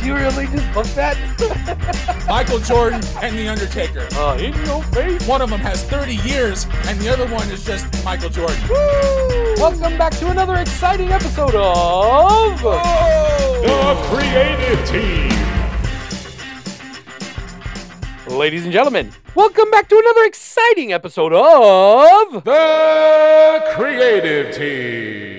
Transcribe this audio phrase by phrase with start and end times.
[0.00, 1.14] Did you really just book that?
[2.26, 4.08] Michael Jordan and The Undertaker.
[4.12, 5.28] uh, in your face.
[5.28, 8.56] One of them has 30 years, and the other one is just Michael Jordan.
[9.58, 12.62] Welcome back to another exciting episode of.
[12.62, 15.28] The creative team.
[18.38, 22.42] Ladies and gentlemen, welcome back to another exciting episode of.
[22.42, 25.29] The creative team.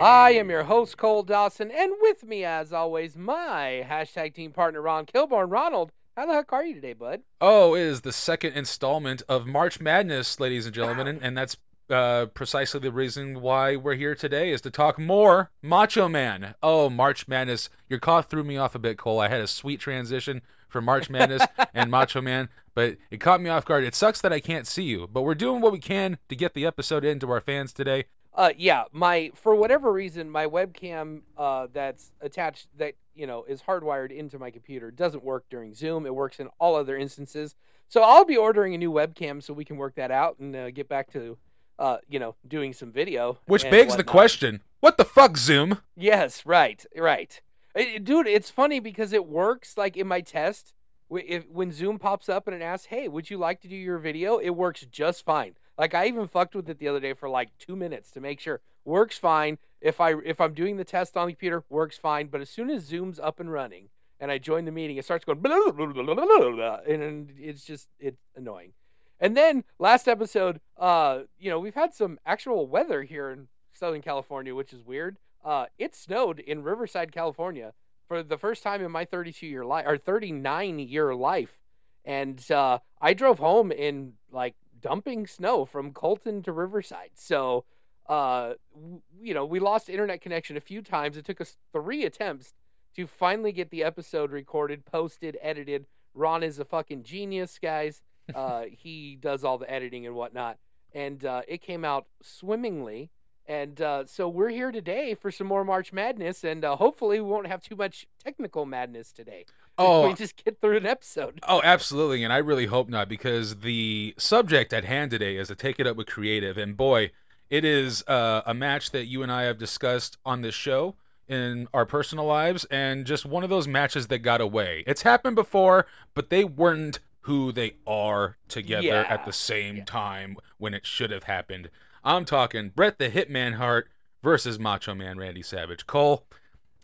[0.00, 4.80] I am your host, Cole Dawson, and with me, as always, my hashtag team partner,
[4.82, 5.50] Ron Kilborn.
[5.50, 7.22] Ronald, how the heck are you today, bud?
[7.40, 11.56] Oh, it is the second installment of March Madness, ladies and gentlemen, and, and that's
[11.90, 16.54] uh, precisely the reason why we're here today is to talk more Macho Man.
[16.62, 17.68] Oh, March Madness!
[17.88, 19.20] Your cough threw me off a bit, Cole.
[19.20, 21.42] I had a sweet transition from March Madness
[21.74, 23.84] and Macho Man, but it caught me off guard.
[23.84, 26.54] It sucks that I can't see you, but we're doing what we can to get
[26.54, 28.06] the episode into our fans today.
[28.34, 33.62] Uh, yeah, my for whatever reason, my webcam uh, that's attached that you know is
[33.62, 36.04] hardwired into my computer doesn't work during Zoom.
[36.04, 37.54] It works in all other instances.
[37.88, 40.70] So I'll be ordering a new webcam so we can work that out and uh,
[40.70, 41.38] get back to
[41.78, 43.38] uh, you know doing some video.
[43.46, 45.78] Which begs the question: What the fuck, Zoom?
[45.96, 47.40] Yes, right, right,
[47.76, 48.26] Eh, dude.
[48.26, 50.74] It's funny because it works like in my test.
[51.10, 53.98] If when Zoom pops up and it asks, "Hey, would you like to do your
[53.98, 55.54] video?" It works just fine.
[55.76, 58.40] Like I even fucked with it the other day for like two minutes to make
[58.40, 59.58] sure works fine.
[59.80, 62.28] If I if I'm doing the test on the computer, works fine.
[62.28, 63.88] But as soon as Zoom's up and running
[64.20, 68.22] and I join the meeting, it starts going blah, blah, blah, and it's just it's
[68.36, 68.72] annoying.
[69.20, 74.02] And then last episode, uh, you know, we've had some actual weather here in Southern
[74.02, 75.18] California, which is weird.
[75.44, 77.74] Uh, it snowed in Riverside, California,
[78.08, 81.60] for the first time in my 32 year life or 39 year life,
[82.04, 87.12] and uh, I drove home in like dumping snow from Colton to Riverside.
[87.14, 87.64] So,
[88.06, 91.16] uh, w- you know, we lost internet connection a few times.
[91.16, 92.52] It took us three attempts
[92.96, 95.86] to finally get the episode recorded, posted, edited.
[96.12, 98.02] Ron is a fucking genius, guys.
[98.34, 100.56] Uh, he does all the editing and whatnot,
[100.94, 103.10] and uh, it came out swimmingly.
[103.46, 107.28] And uh, so we're here today for some more March Madness, and uh, hopefully we
[107.28, 109.44] won't have too much technical madness today.
[109.76, 111.40] Oh, we just get through an episode.
[111.46, 112.24] Oh, absolutely.
[112.24, 115.86] And I really hope not because the subject at hand today is to take it
[115.86, 116.56] up with creative.
[116.56, 117.10] And boy,
[117.50, 120.94] it is uh, a match that you and I have discussed on this show
[121.28, 124.84] in our personal lives and just one of those matches that got away.
[124.86, 129.06] It's happened before, but they weren't who they are together Yeah.
[129.08, 131.68] at the same time when it should have happened.
[132.04, 133.88] I'm talking Bret the Hitman Hart
[134.22, 135.86] versus Macho Man Randy Savage.
[135.86, 136.26] Cole,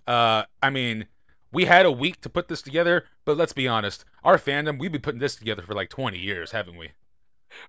[0.07, 1.07] uh, I mean,
[1.53, 4.93] we had a week to put this together, but let's be honest, our fandom, we've
[4.93, 6.93] been putting this together for like 20 years, haven't we?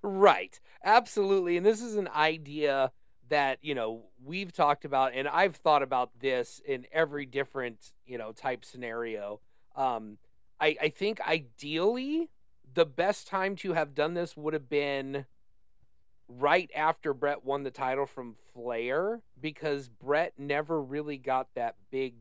[0.02, 0.58] Right.
[0.84, 1.56] Absolutely.
[1.56, 2.92] And this is an idea
[3.28, 8.18] that, you know, we've talked about and I've thought about this in every different, you
[8.18, 9.40] know, type scenario.
[9.76, 10.18] Um
[10.60, 12.30] I I think ideally
[12.74, 15.26] the best time to have done this would have been
[16.38, 22.14] right after Bret won the title from Flair because Bret never really got that big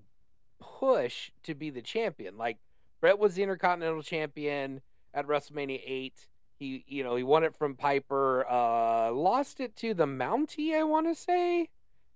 [0.60, 2.38] push to be the champion.
[2.38, 2.58] Like
[3.00, 4.82] Bret was the Intercontinental Champion
[5.14, 6.28] at WrestleMania 8.
[6.58, 10.84] He you know, he won it from Piper, uh lost it to the Mountie, I
[10.84, 11.70] want to say.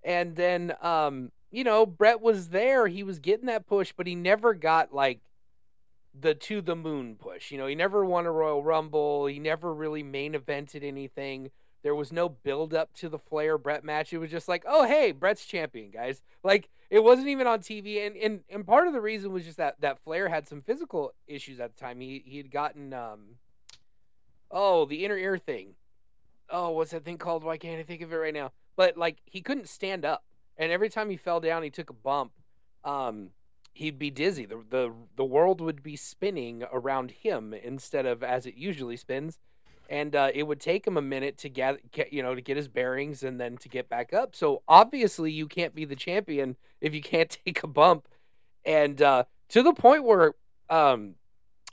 [0.03, 4.16] And then um you know, Bret was there, he was getting that push, but he
[4.16, 5.22] never got like
[6.19, 7.51] the to the moon push.
[7.51, 11.51] You know, he never won a Royal Rumble, he never really main evented anything.
[11.85, 14.12] There was no build up to the Flair Bret match.
[14.12, 16.23] It was just like, oh hey, Bret's champion, guys.
[16.44, 19.57] Like it wasn't even on TV, and and, and part of the reason was just
[19.57, 22.00] that that Flair had some physical issues at the time.
[22.01, 23.35] He he had gotten um,
[24.50, 25.75] oh the inner ear thing.
[26.50, 27.44] Oh, what's that thing called?
[27.44, 28.52] Why can't I think of it right now?
[28.75, 30.23] But like he couldn't stand up,
[30.58, 32.32] and every time he fell down, he took a bump.
[32.84, 33.29] Um,
[33.73, 34.47] he'd be dizzy.
[34.47, 39.37] The the the world would be spinning around him instead of as it usually spins
[39.90, 41.79] and uh, it would take him a minute to get,
[42.11, 44.35] you know to get his bearings and then to get back up.
[44.35, 48.08] So obviously you can't be the champion if you can't take a bump.
[48.66, 50.34] And uh, to the point where
[50.70, 51.16] um,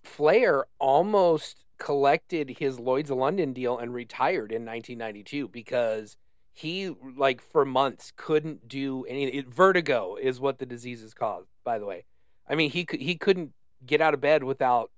[0.02, 6.16] flair almost collected his lloyd's of london deal and retired in 1992 because
[6.52, 11.78] he like for months couldn't do any vertigo is what the disease is called by
[11.78, 12.04] the way.
[12.48, 13.52] I mean he could he couldn't
[13.84, 14.90] get out of bed without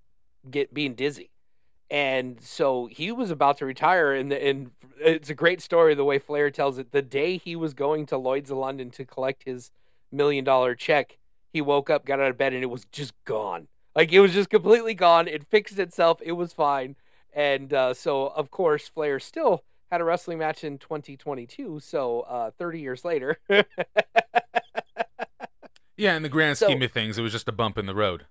[0.51, 1.31] get being dizzy
[1.95, 4.13] and so he was about to retire.
[4.13, 6.91] And and it's a great story the way Flair tells it.
[6.91, 9.71] The day he was going to Lloyd's of London to collect his
[10.11, 11.19] million dollar check,
[11.53, 13.69] he woke up, got out of bed, and it was just gone.
[13.95, 15.29] Like it was just completely gone.
[15.29, 16.19] It fixed itself.
[16.21, 16.97] It was fine.
[17.33, 19.63] And uh, so, of course, Flair still
[19.93, 21.79] had a wrestling match in 2022.
[21.81, 23.39] So, uh, 30 years later.
[25.97, 27.95] yeah, in the grand So- scheme of things, it was just a bump in the
[27.95, 28.27] road.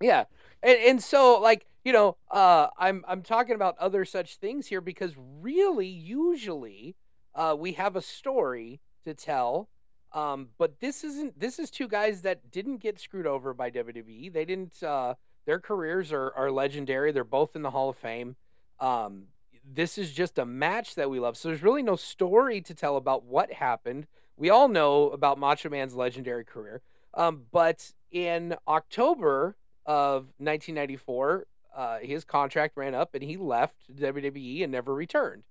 [0.00, 0.24] Yeah.
[0.62, 4.80] And and so like, you know, uh I'm I'm talking about other such things here
[4.80, 6.96] because really usually
[7.32, 9.68] uh we have a story to tell.
[10.12, 14.32] Um but this isn't this is two guys that didn't get screwed over by WWE.
[14.32, 17.12] They didn't uh their careers are are legendary.
[17.12, 18.34] They're both in the Hall of Fame.
[18.80, 19.28] Um
[19.64, 21.36] this is just a match that we love.
[21.36, 24.08] So there's really no story to tell about what happened.
[24.36, 26.82] We all know about Macho Man's legendary career.
[27.14, 29.56] Um, but in October
[29.86, 35.44] of 1994, uh, his contract ran up and he left WWE and never returned.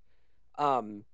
[0.57, 1.06] Um,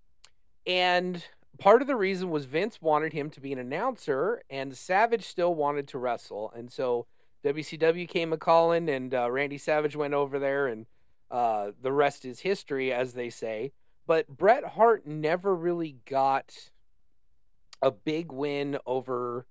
[0.66, 1.24] and
[1.60, 5.54] part of the reason was Vince wanted him to be an announcer, and Savage still
[5.54, 6.52] wanted to wrestle.
[6.56, 7.08] And so
[7.44, 10.86] WCW came a calling, and uh, Randy Savage went over there, and
[11.30, 13.74] uh, the rest is history, as they say.
[14.08, 16.72] But Bret Hart never really got
[17.82, 19.46] a big win over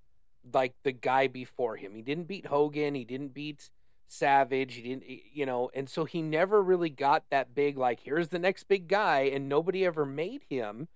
[0.53, 1.93] like the guy before him.
[1.93, 2.95] He didn't beat Hogan.
[2.95, 3.69] He didn't beat
[4.11, 4.75] Savage.
[4.75, 5.03] He didn't,
[5.33, 8.87] you know, and so he never really got that big, like, here's the next big
[8.87, 10.87] guy, and nobody ever made him.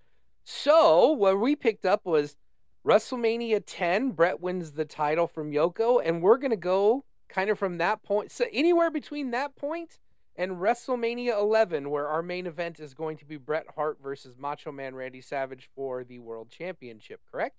[0.43, 2.35] So what we picked up was
[2.85, 7.57] WrestleMania 10, Bret wins the title from Yoko, and we're going to go kind of
[7.57, 9.97] from that point, so anywhere between that point
[10.35, 14.71] and WrestleMania 11, where our main event is going to be Bret Hart versus Macho
[14.71, 17.55] Man Randy Savage for the World Championship, correct?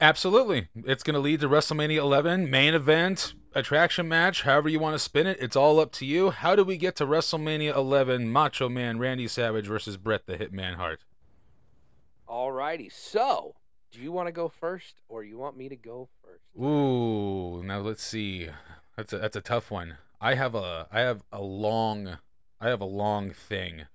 [0.00, 0.68] Absolutely.
[0.76, 4.98] It's going to lead to WrestleMania 11, main event, attraction match, however you want to
[4.98, 5.38] spin it.
[5.40, 6.30] It's all up to you.
[6.30, 10.76] How do we get to WrestleMania 11, Macho Man Randy Savage versus Bret the Hitman
[10.76, 11.00] Hart?
[12.28, 12.92] Alrighty.
[12.92, 13.56] So,
[13.90, 16.42] do you want to go first or you want me to go first?
[16.62, 18.50] Ooh, now let's see.
[18.96, 19.96] That's a that's a tough one.
[20.20, 22.18] I have a I have a long
[22.60, 23.86] I have a long thing.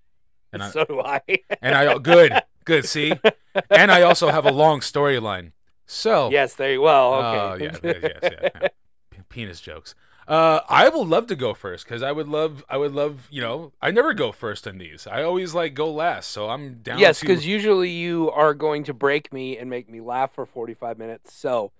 [0.51, 1.21] And I so do I.
[1.61, 3.13] and I good, good, see?
[3.69, 5.51] And I also have a long storyline.
[5.85, 7.65] So yes, there you well, Oh, okay.
[7.83, 8.67] yeah, yes, yes, yeah.
[9.29, 9.95] Penis jokes.
[10.27, 13.41] Uh, I will love to go first because I would love, I would love, you
[13.41, 15.05] know, I never go first in these.
[15.05, 16.99] I always like go last, so I'm down.
[16.99, 20.45] yes, to- because usually you are going to break me and make me laugh for
[20.45, 21.33] 45 minutes.
[21.33, 21.71] So,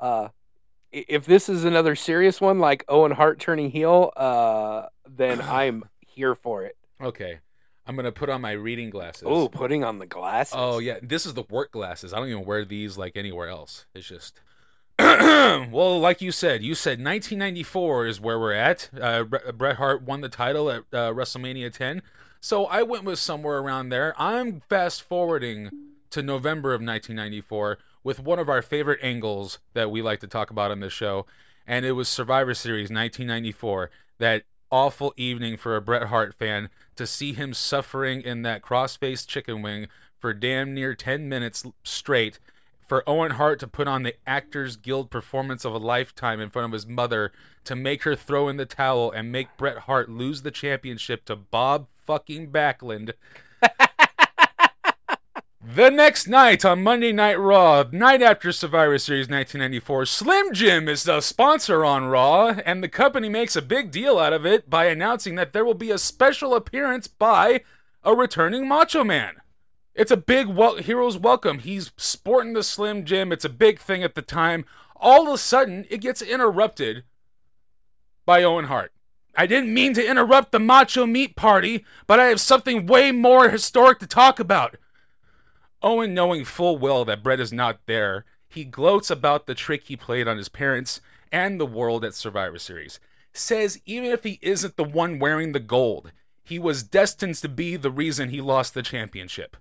[0.00, 0.28] uh,
[0.90, 6.34] if this is another serious one like Owen Hart turning heel, uh, then I'm here
[6.34, 6.76] for it.
[7.00, 7.38] okay,
[7.86, 9.24] I'm gonna put on my reading glasses.
[9.26, 10.54] Oh, putting on the glasses.
[10.56, 12.12] Oh yeah, this is the work glasses.
[12.12, 13.86] I don't even wear these like anywhere else.
[13.94, 14.40] It's just
[14.98, 18.90] well, like you said, you said 1994 is where we're at.
[18.98, 22.02] Uh, Bret Hart won the title at uh, WrestleMania 10,
[22.40, 24.14] so I went with somewhere around there.
[24.20, 25.70] I'm fast forwarding
[26.10, 30.50] to November of 1994 with one of our favorite angles that we like to talk
[30.50, 31.26] about on this show,
[31.66, 33.90] and it was Survivor Series 1994.
[34.18, 39.28] That awful evening for a Bret Hart fan to see him suffering in that cross-faced
[39.28, 39.86] chicken wing
[40.18, 42.38] for damn near 10 minutes straight
[42.88, 46.66] for Owen Hart to put on the Actors Guild performance of a lifetime in front
[46.66, 47.32] of his mother
[47.64, 51.36] to make her throw in the towel and make Bret Hart lose the championship to
[51.36, 53.12] Bob fucking Backlund.
[55.64, 61.04] The next night on Monday Night Raw, night after Survivor Series 1994, Slim Jim is
[61.04, 64.86] the sponsor on Raw, and the company makes a big deal out of it by
[64.86, 67.62] announcing that there will be a special appearance by
[68.02, 69.36] a returning Macho Man.
[69.94, 71.60] It's a big wel- hero's welcome.
[71.60, 73.30] He's sporting the Slim Jim.
[73.30, 74.64] It's a big thing at the time.
[74.96, 77.04] All of a sudden, it gets interrupted
[78.26, 78.92] by Owen Hart.
[79.36, 83.48] I didn't mean to interrupt the Macho Meat Party, but I have something way more
[83.48, 84.76] historic to talk about.
[85.82, 89.96] Owen, knowing full well that Bret is not there, he gloats about the trick he
[89.96, 91.00] played on his parents
[91.32, 93.00] and the world at Survivor Series.
[93.32, 96.12] Says even if he isn't the one wearing the gold,
[96.44, 99.56] he was destined to be the reason he lost the championship.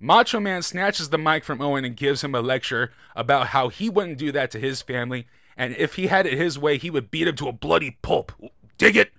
[0.00, 3.88] Macho Man snatches the mic from Owen and gives him a lecture about how he
[3.88, 7.10] wouldn't do that to his family, and if he had it his way, he would
[7.10, 8.32] beat him to a bloody pulp.
[8.78, 9.12] Dig it?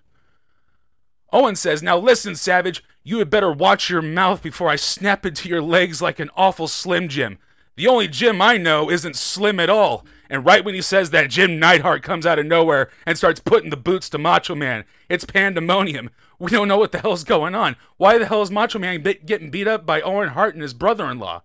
[1.32, 5.50] Owen says, Now listen, Savage, you had better watch your mouth before I snap into
[5.50, 7.38] your legs like an awful Slim Jim.
[7.76, 10.06] The only Jim I know isn't slim at all.
[10.30, 13.70] And right when he says that, Jim Neidhart comes out of nowhere and starts putting
[13.72, 14.86] the boots to Macho Man.
[15.10, 16.10] It's pandemonium.
[16.40, 17.76] We don't know what the hell's going on.
[17.98, 21.10] Why the hell is Macho Man getting beat up by Owen Hart and his brother
[21.10, 21.44] in law?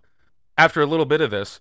[0.56, 1.60] After a little bit of this,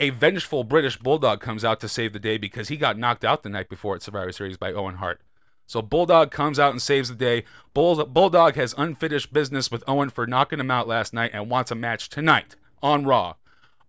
[0.00, 3.42] a vengeful British bulldog comes out to save the day because he got knocked out
[3.42, 5.20] the night before at Survivor Series by Owen Hart.
[5.68, 7.44] So Bulldog comes out and saves the day.
[7.74, 11.70] Bull- Bulldog has unfinished business with Owen for knocking him out last night and wants
[11.70, 13.34] a match tonight on Raw.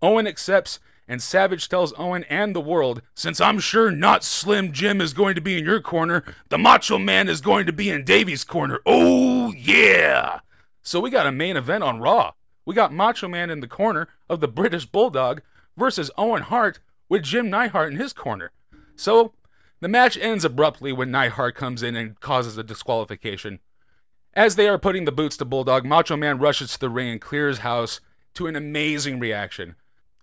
[0.01, 5.00] Owen accepts, and Savage tells Owen and the world, since I'm sure not Slim Jim
[5.00, 8.03] is going to be in your corner, the Macho Man is going to be in
[8.03, 8.81] Davy's corner.
[8.86, 10.41] Oh, yeah!
[10.83, 12.33] So we got a main event on Raw.
[12.65, 15.41] We got Macho Man in the corner of the British Bulldog
[15.77, 18.51] versus Owen Hart with Jim Neidhart in his corner.
[18.98, 19.31] So
[19.79, 23.59] the match ends abruptly when Neidhart comes in and causes a disqualification.
[24.33, 27.21] As they are putting the boots to Bulldog, Macho Man rushes to the ring and
[27.21, 28.00] clears house
[28.36, 29.75] to an amazing reaction,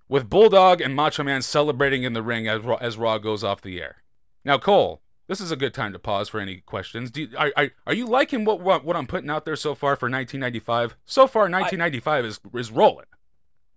[0.08, 3.60] with Bulldog and Macho Man celebrating in the ring as Raw, as Raw goes off
[3.60, 4.02] the air.
[4.44, 7.10] Now, Cole, this is a good time to pause for any questions.
[7.10, 9.74] Do you, are, are, are you liking what, what what I'm putting out there so
[9.74, 10.96] far for 1995?
[11.04, 13.06] So far, 1995 is is rolling.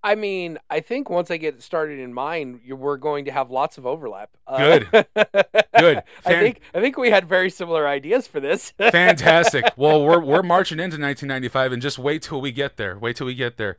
[0.03, 3.51] I mean, I think once I get started in mine, you- we're going to have
[3.51, 4.29] lots of overlap.
[4.47, 4.87] Uh, Good.
[4.91, 6.03] Good.
[6.25, 8.71] I think I think we had very similar ideas for this.
[8.77, 9.65] Fantastic.
[9.75, 12.97] Well, we're we're marching into 1995, and just wait till we get there.
[12.97, 13.77] Wait till we get there.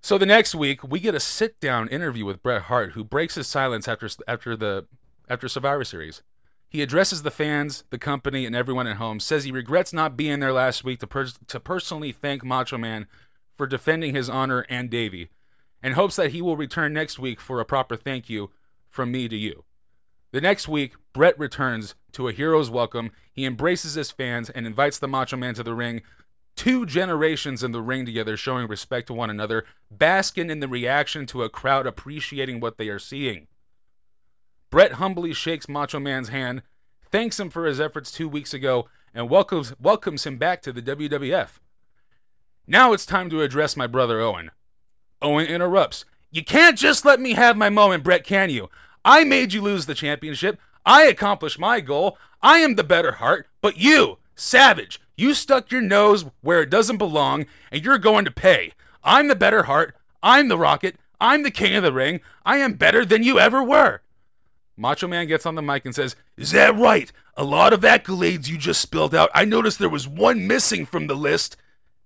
[0.00, 3.46] So the next week, we get a sit-down interview with Bret Hart, who breaks his
[3.46, 4.86] silence after after the
[5.28, 6.22] after Survivor Series.
[6.68, 9.20] He addresses the fans, the company, and everyone at home.
[9.20, 13.06] Says he regrets not being there last week to pers- to personally thank Macho Man
[13.56, 15.30] for defending his honor and Davey,
[15.82, 18.50] and hopes that he will return next week for a proper thank you
[18.88, 19.64] from me to you.
[20.32, 23.10] The next week, Bret returns to a hero's welcome.
[23.32, 26.02] He embraces his fans and invites the Macho Man to the ring.
[26.56, 31.26] Two generations in the ring together, showing respect to one another, basking in the reaction
[31.26, 33.46] to a crowd appreciating what they are seeing.
[34.70, 36.62] Bret humbly shakes Macho Man's hand,
[37.10, 40.82] thanks him for his efforts two weeks ago, and welcomes welcomes him back to the
[40.82, 41.58] WWF.
[42.66, 44.50] Now it's time to address my brother Owen.
[45.20, 46.04] Owen interrupts.
[46.30, 48.70] You can't just let me have my moment, Bret, can you?
[49.04, 50.58] I made you lose the championship.
[50.86, 52.16] I accomplished my goal.
[52.40, 53.48] I am the better Hart.
[53.60, 58.30] But you, Savage, you stuck your nose where it doesn't belong, and you're going to
[58.30, 58.72] pay.
[59.04, 59.94] I'm the better Hart.
[60.22, 60.96] I'm the rocket.
[61.20, 62.20] I'm the king of the ring.
[62.44, 64.00] I am better than you ever were.
[64.76, 67.12] Macho Man gets on the mic and says, Is that right?
[67.36, 69.30] A lot of accolades you just spilled out.
[69.34, 71.56] I noticed there was one missing from the list.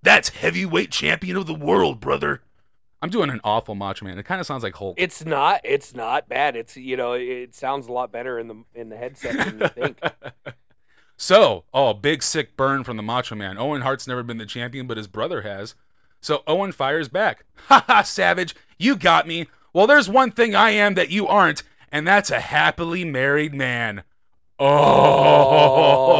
[0.06, 2.40] That's heavyweight champion of the world, brother.
[3.02, 4.20] I'm doing an awful Macho Man.
[4.20, 4.94] It kind of sounds like Hulk.
[5.00, 6.54] it's not it's not bad.
[6.54, 9.66] It's you know it sounds a lot better in the in the headset than you
[9.68, 9.98] think.
[11.18, 13.56] So, oh, big sick burn from the Macho Man.
[13.56, 15.74] Owen Hart's never been the champion, but his brother has.
[16.20, 17.44] So Owen fires back.
[17.68, 19.48] Ha ha, Savage, you got me.
[19.72, 24.04] Well, there's one thing I am that you aren't, and that's a happily married man.
[24.58, 24.66] Oh.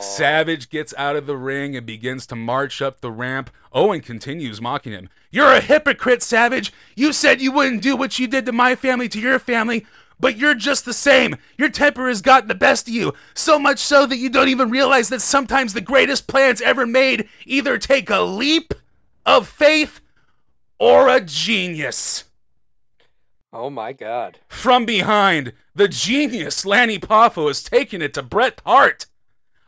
[0.00, 3.50] Savage gets out of the ring and begins to march up the ramp.
[3.72, 5.10] Owen continues mocking him.
[5.30, 6.72] You're a hypocrite, Savage.
[6.96, 9.86] You said you wouldn't do what you did to my family to your family,
[10.18, 11.36] but you're just the same.
[11.58, 14.70] Your temper has gotten the best of you, so much so that you don't even
[14.70, 18.72] realize that sometimes the greatest plans ever made either take a leap
[19.26, 20.00] of faith
[20.78, 22.24] or a genius.
[23.52, 24.38] Oh my god.
[24.48, 29.06] From behind, the genius Lanny Poffo is taking it to Bret Hart.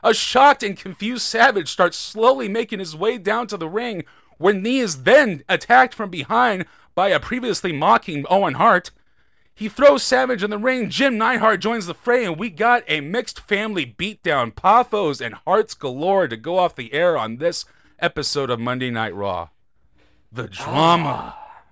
[0.02, 4.04] A shocked and confused Savage starts slowly making his way down to the ring,
[4.38, 8.90] where Knee is then attacked from behind by a previously mocking Owen Hart.
[9.54, 10.90] He throws Savage in the ring.
[10.90, 14.52] Jim Neidhart joins the fray, and we got a mixed family beatdown.
[14.52, 17.64] Poffos and Harts galore to go off the air on this
[18.00, 19.49] episode of Monday Night Raw.
[20.32, 21.35] The drama.
[21.37, 21.62] Ah.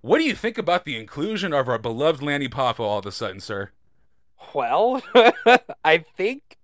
[0.00, 3.12] What do you think about the inclusion of our beloved Lanny Poffo all of a
[3.12, 3.70] sudden, sir?
[4.54, 5.02] Well,
[5.84, 6.58] I think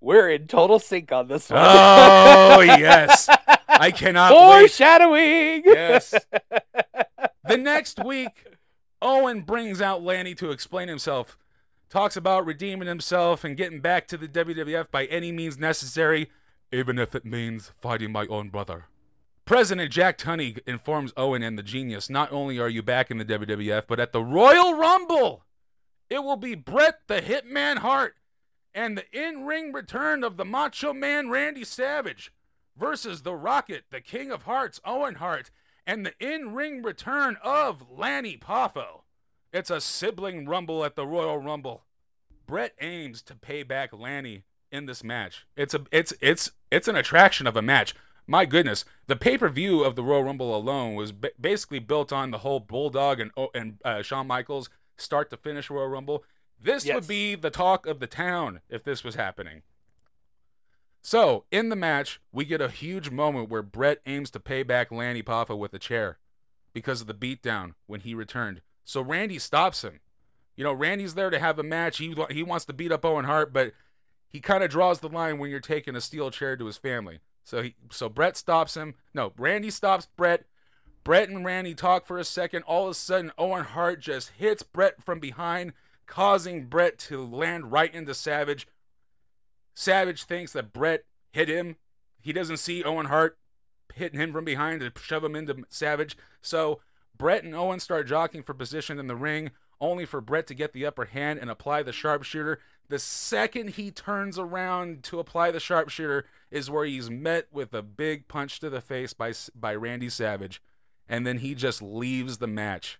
[0.00, 1.60] we're in total sync on this one.
[1.62, 3.28] Oh, yes.
[3.68, 4.60] I cannot wait.
[4.70, 5.62] Foreshadowing.
[5.64, 6.14] Yes.
[7.46, 8.46] The next week,
[9.02, 11.36] Owen brings out Lanny to explain himself,
[11.90, 16.30] talks about redeeming himself and getting back to the WWF by any means necessary,
[16.72, 18.86] even if it means fighting my own brother.
[19.44, 23.26] President Jack Tunney informs Owen and the Genius not only are you back in the
[23.26, 25.44] WWF, but at the Royal Rumble,
[26.10, 28.14] it will be Bret the Hitman Hart
[28.74, 32.32] and the in ring return of the Macho Man Randy Savage
[32.76, 35.50] versus the Rocket, the King of Hearts, Owen Hart,
[35.86, 39.02] and the in ring return of Lanny Poffo.
[39.52, 41.84] It's a sibling rumble at the Royal Rumble.
[42.46, 44.42] Bret aims to pay back Lanny
[44.72, 45.46] in this match.
[45.56, 47.94] It's a it's it's it's an attraction of a match.
[48.26, 52.12] My goodness, the pay per view of the Royal Rumble alone was ba- basically built
[52.12, 56.24] on the whole Bulldog and oh, and uh, Shawn Michaels start to finish Royal Rumble.
[56.60, 56.94] This Yes.
[56.94, 59.62] would be the talk of the town if this was happening.
[61.02, 64.90] So, in the match, we get a huge moment where Bret aims to pay back
[64.90, 66.18] Lanny Poffo with a chair
[66.72, 68.62] because of the beatdown when he returned.
[68.84, 70.00] So Randy stops him.
[70.56, 71.98] You know, Randy's there to have a match.
[71.98, 73.72] He he wants to beat up Owen Hart, but
[74.28, 77.20] he kind of draws the line when you're taking a steel chair to his family.
[77.42, 78.94] So he so Bret stops him.
[79.12, 80.44] No, Randy stops Bret.
[81.04, 82.62] Bret and Randy talk for a second.
[82.62, 85.74] All of a sudden, Owen Hart just hits Bret from behind,
[86.06, 88.66] causing Bret to land right into Savage.
[89.74, 91.76] Savage thinks that Bret hit him.
[92.20, 93.38] He doesn't see Owen Hart
[93.94, 96.16] hitting him from behind to shove him into Savage.
[96.40, 96.80] So
[97.16, 100.72] Bret and Owen start jockeying for position in the ring, only for Bret to get
[100.72, 102.60] the upper hand and apply the sharpshooter.
[102.88, 107.82] The second he turns around to apply the sharpshooter is where he's met with a
[107.82, 110.62] big punch to the face by by Randy Savage,
[111.08, 112.98] and then he just leaves the match.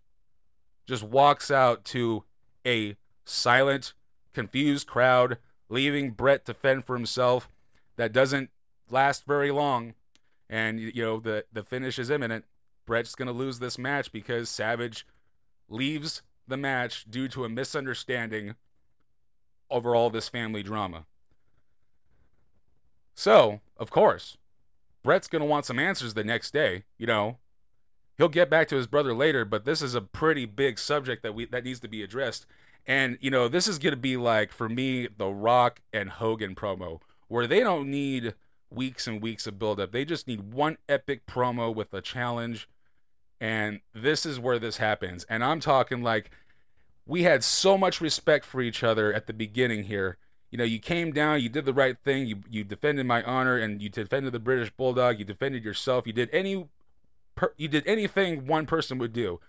[0.87, 2.25] Just walks out to
[2.66, 3.94] a silent,
[4.32, 7.49] confused crowd, leaving Bret to fend for himself.
[7.96, 8.50] That doesn't
[8.90, 9.94] last very long,
[10.49, 12.44] and you know the the finish is imminent.
[12.87, 15.06] Bret's gonna lose this match because Savage
[15.68, 18.56] leaves the match due to a misunderstanding
[19.70, 21.06] over all this family drama.
[23.14, 24.37] So, of course,
[25.02, 26.84] Bret's going to want some answers the next day.
[26.99, 27.38] You know,
[28.16, 31.35] he'll get back to his brother later, but this is a pretty big subject that
[31.35, 32.47] we that needs to be addressed.
[32.87, 37.00] And you know, this is to be like for me the Rock and Hogan promo
[37.28, 38.35] where they don't need
[38.71, 39.92] weeks and weeks of build up.
[39.92, 42.68] They just need one epic promo with a challenge.
[43.40, 45.25] And this is where this happens.
[45.28, 46.30] And I'm talking like
[47.06, 50.16] we had so much respect for each other at the beginning here.
[50.50, 53.59] You know, you came down, you did the right thing, you you defended my honor,
[53.59, 55.18] and you defended the British Bulldog.
[55.18, 56.06] You defended yourself.
[56.06, 56.68] You did any,
[57.34, 59.40] per, you did anything one person would do,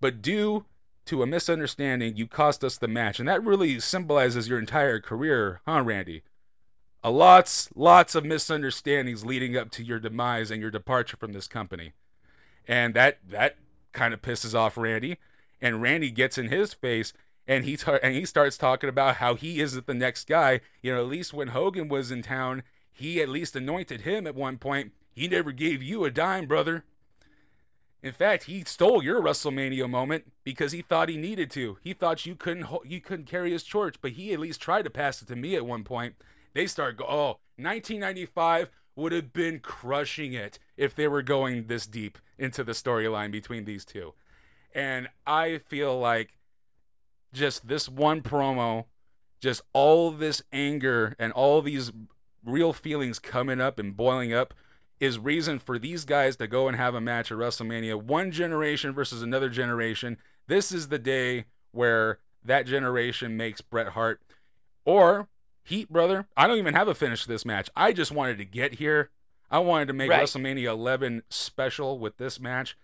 [0.00, 0.64] but due
[1.06, 5.60] to a misunderstanding, you cost us the match, and that really symbolizes your entire career,
[5.66, 6.22] huh, Randy?
[7.04, 11.46] A lots, lots of misunderstandings leading up to your demise and your departure from this
[11.46, 11.92] company,
[12.66, 13.56] and that that
[13.92, 15.16] kind of pisses off Randy
[15.60, 17.12] and Randy gets in his face
[17.46, 20.60] and he tar- and he starts talking about how he isn't the next guy.
[20.82, 22.62] You know, at least when Hogan was in town,
[22.92, 24.92] he at least anointed him at one point.
[25.12, 26.84] He never gave you a dime, brother.
[28.06, 31.78] In fact, he stole your WrestleMania moment because he thought he needed to.
[31.82, 34.90] He thought you couldn't you couldn't carry his torch, but he at least tried to
[34.90, 36.14] pass it to me at one point.
[36.54, 41.84] They start go, oh, 1995 would have been crushing it if they were going this
[41.84, 44.14] deep into the storyline between these two.
[44.72, 46.38] And I feel like
[47.32, 48.84] just this one promo,
[49.40, 51.90] just all this anger and all these
[52.44, 54.54] real feelings coming up and boiling up
[54.98, 58.02] is reason for these guys to go and have a match at WrestleMania.
[58.02, 60.16] One generation versus another generation.
[60.46, 64.20] This is the day where that generation makes Bret Hart.
[64.84, 65.28] Or
[65.66, 66.28] Heat, brother.
[66.36, 67.68] I don't even have a finish to this match.
[67.74, 69.10] I just wanted to get here.
[69.50, 70.22] I wanted to make right.
[70.22, 72.78] WrestleMania 11 special with this match.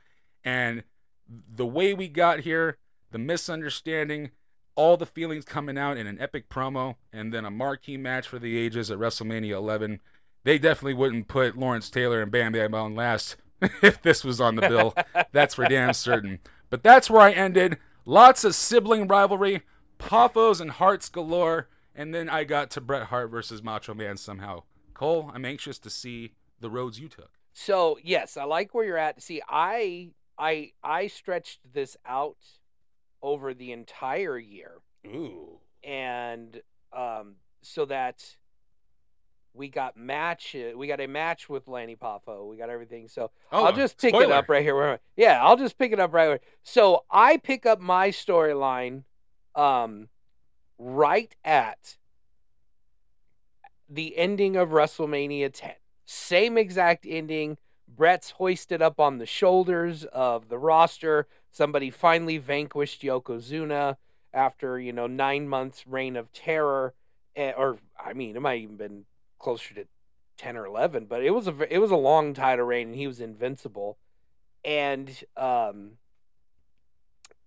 [0.44, 0.83] And
[1.29, 2.79] the way we got here,
[3.12, 4.33] the misunderstanding,
[4.75, 8.40] all the feelings coming out in an epic promo, and then a marquee match for
[8.40, 10.01] the ages at WrestleMania 11.
[10.44, 13.37] They definitely wouldn't put Lawrence Taylor and Bam Bam on last
[13.83, 14.94] if this was on the bill.
[15.33, 16.40] that's for damn certain.
[16.70, 17.78] But that's where I ended.
[18.05, 19.62] Lots of sibling rivalry,
[19.98, 24.64] Poffos and Harts galore, and then I got to Bret Hart versus Macho Man somehow.
[24.94, 27.31] Cole, I'm anxious to see the roads you took.
[27.52, 29.22] So yes, I like where you're at.
[29.22, 32.38] See, I I I stretched this out
[33.22, 34.81] over the entire year.
[35.07, 35.61] Ooh.
[35.85, 36.61] And
[36.92, 38.37] um, so that
[39.54, 42.48] we got match we got a match with Lanny Poffo.
[42.48, 43.08] We got everything.
[43.08, 44.26] So oh, I'll just pick spoiler.
[44.26, 44.98] it up right here.
[45.16, 46.40] Yeah, I'll just pick it up right here.
[46.62, 49.04] So I pick up my storyline
[49.54, 50.08] um
[50.78, 51.98] right at
[53.88, 55.72] the ending of WrestleMania 10.
[56.06, 61.26] Same exact ending Bret's hoisted up on the shoulders of the roster.
[61.50, 63.96] Somebody finally vanquished Yokozuna
[64.32, 66.94] after, you know, nine months reign of terror.
[67.36, 69.04] Eh, or, I mean, it might even been
[69.42, 69.85] closer to
[70.38, 73.07] 10 or 11, but it was a, it was a long title reign and he
[73.07, 73.98] was invincible.
[74.64, 75.92] And, um,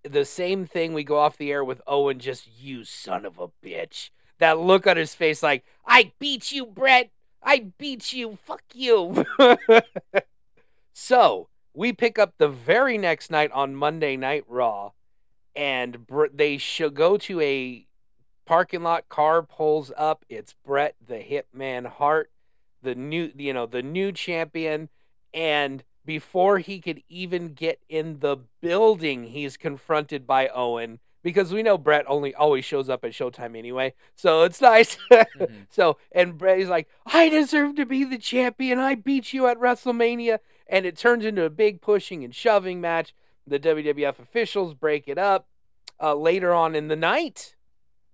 [0.02, 3.48] the same thing we go off the air with Owen, just you son of a
[3.48, 4.10] bitch.
[4.38, 7.10] That look on his face like, I beat you, bret
[7.42, 8.38] I beat you.
[8.44, 9.24] Fuck you.
[10.98, 14.92] So we pick up the very next night on Monday Night Raw,
[15.54, 17.85] and they should go to a
[18.46, 19.08] parking lot.
[19.08, 20.24] Car pulls up.
[20.28, 22.30] It's Bret the Hitman Hart,
[22.82, 24.88] the new you know the new champion,
[25.34, 31.64] and before he could even get in the building, he's confronted by Owen because we
[31.64, 33.92] know Bret only always shows up at Showtime anyway.
[34.14, 34.96] So it's nice.
[35.10, 35.62] mm-hmm.
[35.68, 38.78] So and Bret's like, I deserve to be the champion.
[38.78, 43.12] I beat you at WrestleMania and it turns into a big pushing and shoving match.
[43.44, 45.48] The WWF officials break it up,
[46.00, 47.55] uh, later on in the night,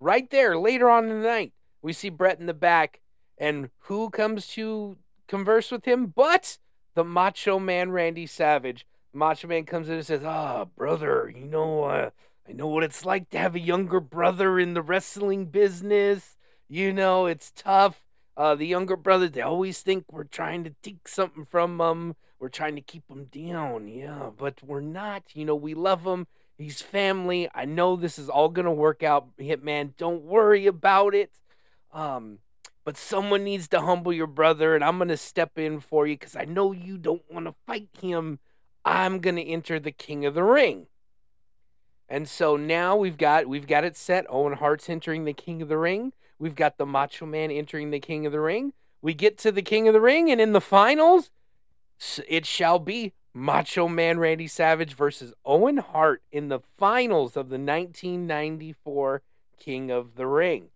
[0.02, 3.00] right there, later on in the night, we see Bret in the back,
[3.38, 4.96] and who comes to
[5.28, 6.58] converse with him but
[6.94, 8.86] the Macho Man Randy Savage.
[9.12, 12.10] Macho Man comes in and says, "Ah, brother, you know, uh,
[12.48, 16.36] I know what it's like to have a younger brother in the wrestling business.
[16.68, 18.04] You know, it's tough.
[18.36, 22.16] Uh, the younger brother, they always think we're trying to take something from them.
[22.38, 23.88] We're trying to keep them down.
[23.88, 25.24] Yeah, but we're not.
[25.34, 26.26] You know, we love him.
[26.58, 27.48] He's family.
[27.54, 29.96] I know this is all gonna work out, Hitman.
[29.96, 31.32] Don't worry about it.
[31.92, 32.38] Um,
[32.84, 36.36] but someone needs to humble your brother, and I'm gonna step in for you because
[36.36, 38.38] I know you don't want to fight him.
[38.84, 40.86] I'm gonna enter the King of the Ring.
[42.08, 44.26] And so now we've got we've got it set.
[44.28, 46.12] Owen Hart's entering the King of the Ring.
[46.38, 48.72] We've got the Macho Man entering the King of the Ring.
[49.00, 51.30] We get to the King of the Ring, and in the finals,
[52.28, 57.58] it shall be Macho Man Randy Savage versus Owen Hart in the finals of the
[57.58, 59.22] 1994
[59.58, 60.68] King of the Ring.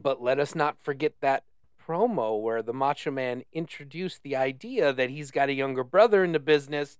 [0.00, 1.44] But let us not forget that
[1.82, 6.32] promo where the Macho Man introduced the idea that he's got a younger brother in
[6.32, 6.98] the business.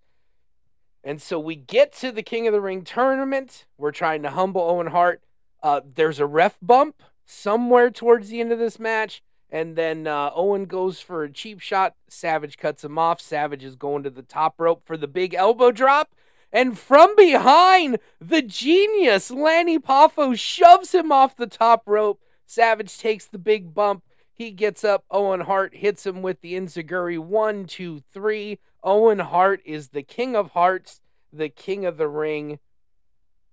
[1.04, 3.66] And so we get to the King of the Ring tournament.
[3.78, 5.22] We're trying to humble Owen Hart.
[5.62, 9.22] Uh, there's a ref bump somewhere towards the end of this match.
[9.50, 11.94] And then uh, Owen goes for a cheap shot.
[12.08, 13.20] Savage cuts him off.
[13.20, 16.14] Savage is going to the top rope for the big elbow drop.
[16.52, 22.20] And from behind, the genius Lanny Poffo shoves him off the top rope.
[22.46, 24.04] Savage takes the big bump.
[24.34, 25.04] He gets up.
[25.10, 27.18] Owen Hart hits him with the Enzuigiri.
[27.18, 28.58] One, two, three.
[28.82, 31.00] Owen Hart is the king of hearts,
[31.32, 32.58] the king of the ring.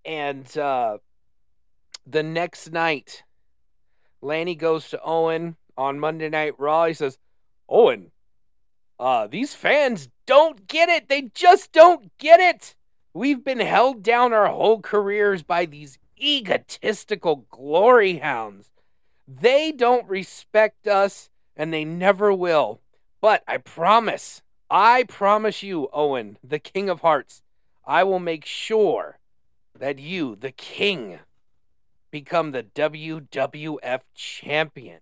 [0.06, 1.00] And uh,
[2.06, 3.24] the next night,
[4.22, 6.86] Lanny goes to Owen on Monday Night Raw.
[6.86, 7.18] He says,
[7.70, 8.12] Owen,
[9.00, 11.10] uh, these fans don't get it.
[11.10, 12.76] They just don't get it.
[13.14, 18.72] We've been held down our whole careers by these egotistical glory hounds.
[19.28, 22.82] They don't respect us and they never will.
[23.22, 27.42] But I promise, I promise you, Owen, the King of Hearts,
[27.86, 29.18] I will make sure
[29.78, 31.20] that you, the King,
[32.12, 35.00] become the WWF champion.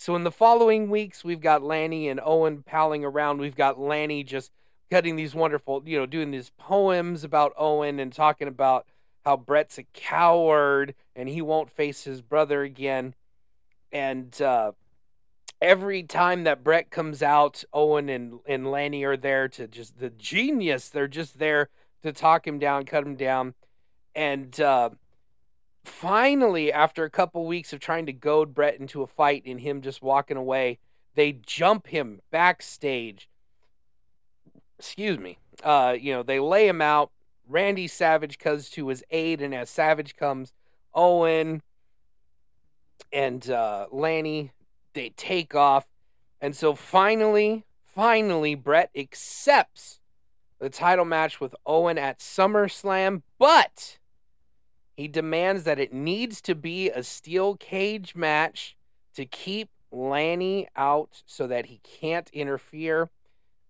[0.00, 3.38] So in the following weeks, we've got Lanny and Owen palling around.
[3.38, 4.50] We've got Lanny just
[4.90, 8.86] cutting these wonderful, you know, doing these poems about Owen and talking about
[9.26, 13.14] how Bret's a coward and he won't face his brother again.
[13.92, 14.72] And uh,
[15.60, 20.08] every time that Bret comes out, Owen and, and Lanny are there to just the
[20.08, 20.88] genius.
[20.88, 21.68] They're just there
[22.02, 23.52] to talk him down, cut him down.
[24.14, 24.90] And uh,
[25.84, 29.82] finally, after a couple weeks of trying to goad Bret into a fight and him
[29.82, 30.78] just walking away,
[31.14, 33.28] they jump him backstage.
[34.78, 35.38] Excuse me.
[35.62, 37.10] Uh, you know, they lay him out.
[37.46, 40.52] Randy Savage comes to his aid, and as Savage comes,
[40.94, 41.62] Owen
[43.12, 44.52] and uh, Lanny
[44.92, 45.86] they take off,
[46.40, 50.00] and so finally, finally, Bret accepts
[50.58, 53.98] the title match with Owen at SummerSlam, but
[55.00, 58.76] he demands that it needs to be a steel cage match
[59.14, 63.08] to keep Lanny out so that he can't interfere.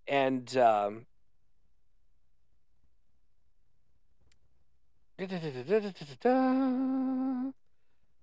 [0.09, 1.07] And um,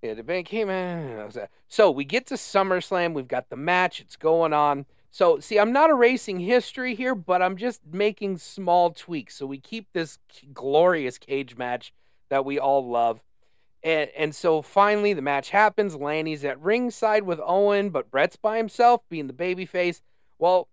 [0.02, 1.32] yeah, the bank came in.
[1.70, 3.13] So we get to SummerSlam.
[3.13, 4.02] We've got the match.
[4.02, 4.86] It's going on.
[5.10, 9.36] So, see, I'm not erasing history here, but I'm just making small tweaks.
[9.36, 10.20] So we keep this
[10.54, 11.93] glorious cage match
[12.30, 13.24] that we all love.
[13.84, 15.96] And, and so finally, the match happens.
[15.96, 20.02] Lanny's at ringside with Owen, but Bret's by himself, being the babyface.
[20.40, 20.68] Well,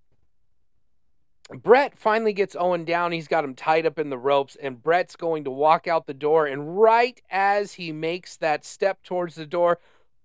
[1.50, 3.12] Bret finally gets Owen down.
[3.12, 6.14] He's got him tied up in the ropes, and Bret's going to walk out the
[6.14, 6.46] door.
[6.46, 9.78] And right as he makes that step towards the door,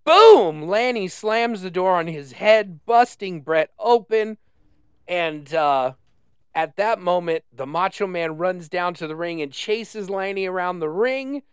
[0.06, 0.64] boom!
[0.64, 4.38] Lanny slams the door on his head, busting Bret open.
[5.08, 5.94] And uh,
[6.56, 10.80] at that moment, the Macho Man runs down to the ring and chases Lanny around
[10.80, 11.44] the ring.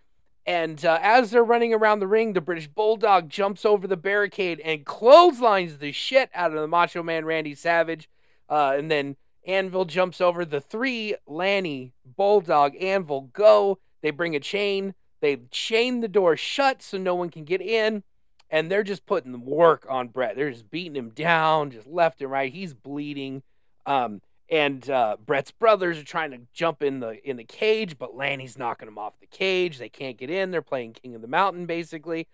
[0.47, 4.61] And uh, as they're running around the ring, the British Bulldog jumps over the barricade
[4.61, 8.09] and clotheslines the shit out of the Macho Man Randy Savage.
[8.49, 11.17] Uh, and then Anvil jumps over the three.
[11.27, 13.79] Lanny, Bulldog, Anvil go.
[14.03, 14.95] They bring a chain.
[15.21, 18.05] They chain the door shut so no one can get in.
[18.49, 20.37] And they're just putting work on Bret.
[20.37, 22.53] They're just beating him down, just left and right.
[22.53, 23.43] He's bleeding.
[23.85, 28.17] Um, and uh, Bret's brothers are trying to jump in the in the cage, but
[28.17, 29.79] Lanny's knocking them off the cage.
[29.79, 30.51] They can't get in.
[30.51, 32.29] They're playing King of the Mountain basically,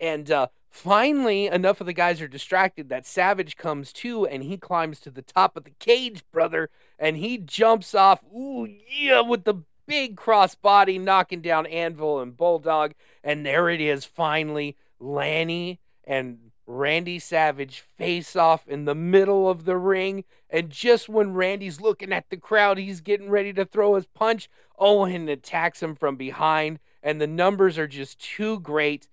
[0.00, 4.56] and uh, finally, enough of the guys are distracted that Savage comes too, and he
[4.56, 8.22] climbs to the top of the cage, brother, and he jumps off.
[8.34, 12.92] Ooh yeah, with the big crossbody knocking down Anvil and Bulldog.
[13.24, 14.76] And there it is, finally.
[15.00, 20.24] Lanny and Randy Savage face off in the middle of the ring.
[20.50, 24.50] And just when Randy's looking at the crowd, he's getting ready to throw his punch.
[24.78, 29.08] Owen attacks him from behind, and the numbers are just too great.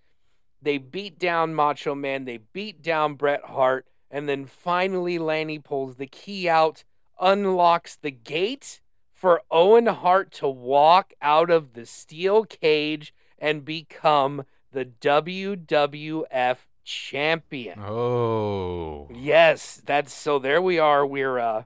[0.62, 5.96] They beat down Macho Man, they beat down Bret Hart, and then finally Lanny pulls
[5.96, 6.84] the key out,
[7.22, 8.82] unlocks the gate
[9.14, 17.80] for Owen Hart to walk out of the steel cage and become the WWF champion.
[17.80, 19.10] Oh.
[19.14, 21.06] Yes, that's so there we are.
[21.06, 21.64] We're uh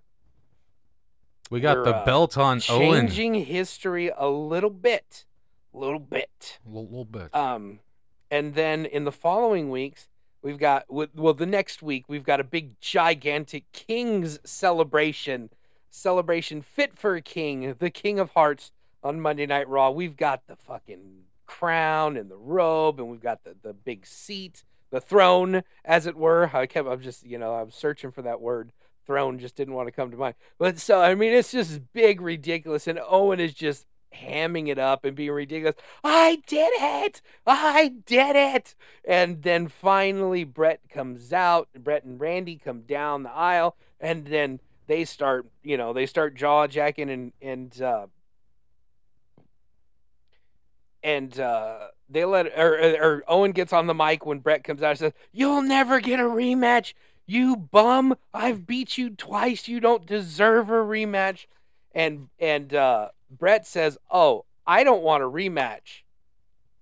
[1.51, 3.07] We got the uh, belt on Owen.
[3.07, 5.25] changing history a little bit.
[5.73, 6.59] A little bit.
[6.65, 7.35] A little bit.
[7.35, 7.79] Um
[8.31, 10.07] and then in the following weeks,
[10.41, 15.49] we've got with well the next week we've got a big gigantic King's celebration.
[15.91, 18.71] Celebration fit for a king, the King of Hearts
[19.03, 19.89] on Monday Night Raw.
[19.89, 24.63] We've got the fucking crown and the robe and we've got the the big seat,
[24.91, 26.51] the throne as it were.
[26.53, 28.71] I kept I'm just, you know, I was searching for that word.
[29.05, 30.35] Throne just didn't want to come to mind.
[30.57, 35.05] But so I mean it's just big ridiculous and Owen is just hamming it up
[35.05, 35.75] and being ridiculous.
[36.03, 37.21] I did it!
[37.45, 38.75] I did it!
[39.05, 41.69] And then finally, Bret comes out.
[41.77, 46.35] Bret and Randy come down the aisle, and then they start, you know, they start
[46.35, 48.07] jaw jacking and and uh,
[51.03, 54.91] and uh, they let or, or, Owen gets on the mic when Bret comes out
[54.91, 56.93] and says, "You'll never get a rematch."
[57.25, 58.15] You bum!
[58.33, 59.67] I've beat you twice.
[59.67, 61.45] You don't deserve a rematch.
[61.93, 66.03] And and uh, Bret says, "Oh, I don't want a rematch,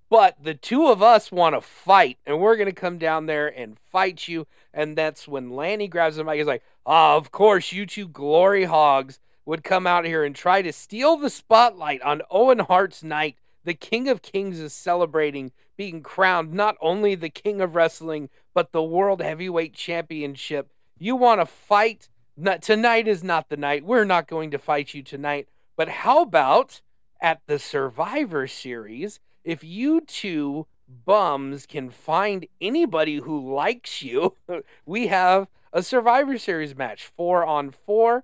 [0.09, 3.77] but the two of us want to fight, and we're gonna come down there and
[3.91, 6.37] fight you." And that's when Lanny grabs the mic.
[6.37, 10.61] He's like, "Ah, of course, you two glory hogs would come out here and try
[10.61, 13.37] to steal the spotlight on Owen Hart's night.
[13.67, 18.71] The King of Kings is celebrating being crowned not only the King of Wrestling but
[18.71, 20.71] the World Heavyweight Championship.
[20.97, 23.83] You want to fight?" Not, tonight is not the night.
[23.83, 25.49] We're not going to fight you tonight.
[25.75, 26.79] But how about
[27.19, 34.37] at the Survivor Series, if you two bums can find anybody who likes you,
[34.85, 38.23] we have a Survivor Series match, four on four.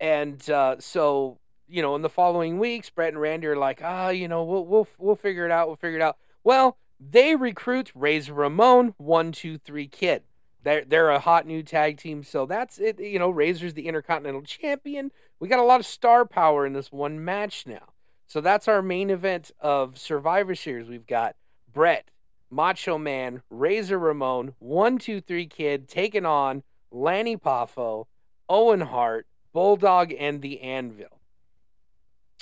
[0.00, 4.08] And uh, so, you know, in the following weeks, Bret and Randy are like, ah,
[4.08, 5.66] you know, we'll we'll we'll figure it out.
[5.66, 6.16] We'll figure it out.
[6.44, 10.22] Well, they recruit Razor Ramon, one, two, three kid.
[10.62, 12.98] They're they're a hot new tag team, so that's it.
[12.98, 15.12] You know, Razor's the Intercontinental Champion.
[15.38, 17.92] We got a lot of star power in this one match now.
[18.26, 20.88] So that's our main event of Survivor Series.
[20.88, 21.36] We've got
[21.72, 22.10] Bret,
[22.50, 28.06] Macho Man, Razor Ramon, one, two, three kid taking on Lanny Poffo,
[28.48, 31.15] Owen Hart, Bulldog, and the Anvil.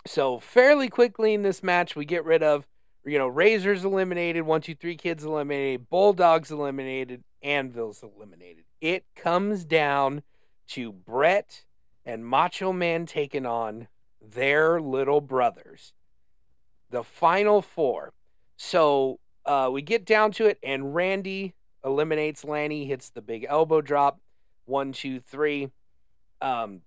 [0.07, 2.67] So fairly quickly in this match, we get rid of
[3.05, 8.65] you know, Razor's eliminated, one, two, three kids eliminated, Bulldog's eliminated, Anvil's eliminated.
[8.81, 10.23] It comes down
[10.69, 11.65] to Bret
[12.05, 13.89] and Macho Man taking on
[14.21, 15.93] their little brothers.
[16.91, 18.13] The final four.
[18.57, 23.83] So uh, we get down to it, and Randy eliminates Lanny, hits the big elbow
[23.83, 24.21] drop.
[24.65, 25.71] One, two, three.
[26.41, 26.81] Um,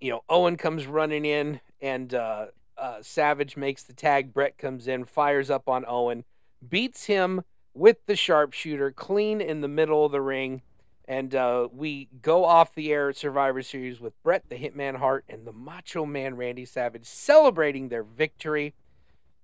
[0.00, 4.32] you know, Owen comes running in, and uh, uh, Savage makes the tag.
[4.32, 6.24] Bret comes in, fires up on Owen,
[6.66, 7.42] beats him
[7.74, 10.62] with the sharpshooter clean in the middle of the ring.
[11.06, 15.24] And uh, we go off the air at Survivor Series with Bret the Hitman Hart
[15.28, 18.74] and the Macho Man Randy Savage celebrating their victory.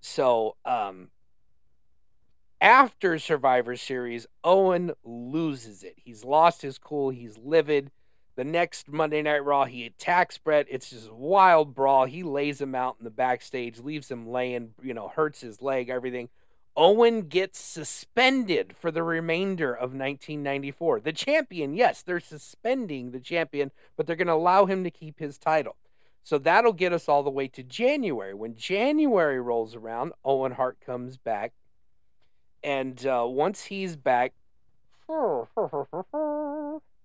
[0.01, 1.09] So, um,
[2.61, 5.95] after Survivor Series, Owen loses it.
[5.97, 7.11] He's lost his cool.
[7.11, 7.91] He's livid.
[8.37, 10.67] The next Monday Night Raw, he attacks Bret.
[10.69, 12.05] It's just wild brawl.
[12.05, 15.89] He lays him out in the backstage, leaves him laying, you know, hurts his leg,
[15.89, 16.29] everything.
[16.77, 21.01] Owen gets suspended for the remainder of 1994.
[21.01, 25.19] The champion, yes, they're suspending the champion, but they're going to allow him to keep
[25.19, 25.77] his title.
[26.23, 28.35] So that'll get us all the way to January.
[28.35, 31.55] When January rolls around, Owen Hart comes back.
[32.63, 34.35] And uh, once he's back,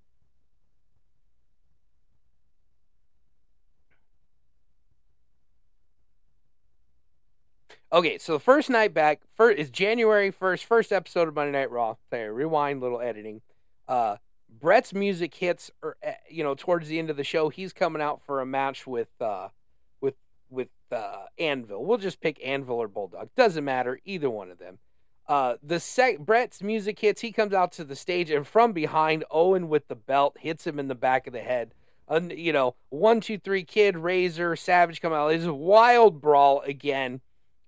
[7.93, 11.69] Okay, so the first night back first, is January 1st, first episode of Monday Night
[11.69, 11.95] Raw.
[12.09, 13.41] Sorry, rewind, little editing.
[13.85, 14.15] Uh,
[14.49, 17.49] Bret's music hits, or, uh, you know, towards the end of the show.
[17.49, 19.49] He's coming out for a match with, uh,
[19.99, 20.15] with,
[20.49, 21.83] with uh, Anvil.
[21.83, 23.27] We'll just pick Anvil or Bulldog.
[23.35, 24.79] Doesn't matter, either one of them.
[25.27, 27.19] Uh, the sec- Bret's music hits.
[27.19, 30.79] He comes out to the stage, and from behind, Owen with the belt hits him
[30.79, 31.73] in the back of the head.
[32.07, 35.33] a you know one two three kid Razor Savage come out.
[35.33, 37.21] It's a wild brawl again.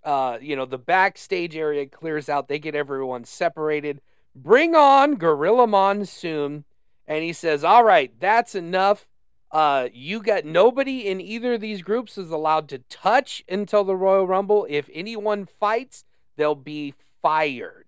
[0.03, 2.47] Uh, you know the backstage area clears out.
[2.47, 4.01] They get everyone separated.
[4.35, 6.65] Bring on Gorilla Monsoon,
[7.07, 9.07] and he says, "All right, that's enough.
[9.51, 13.95] Uh, you got nobody in either of these groups is allowed to touch until the
[13.95, 14.65] Royal Rumble.
[14.69, 16.03] If anyone fights,
[16.35, 17.85] they'll be fired."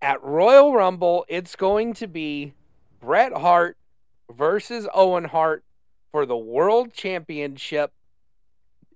[0.00, 2.52] At Royal Rumble, it's going to be
[3.00, 3.78] Bret Hart
[4.30, 5.64] versus Owen Hart
[6.12, 7.92] for the World Championship.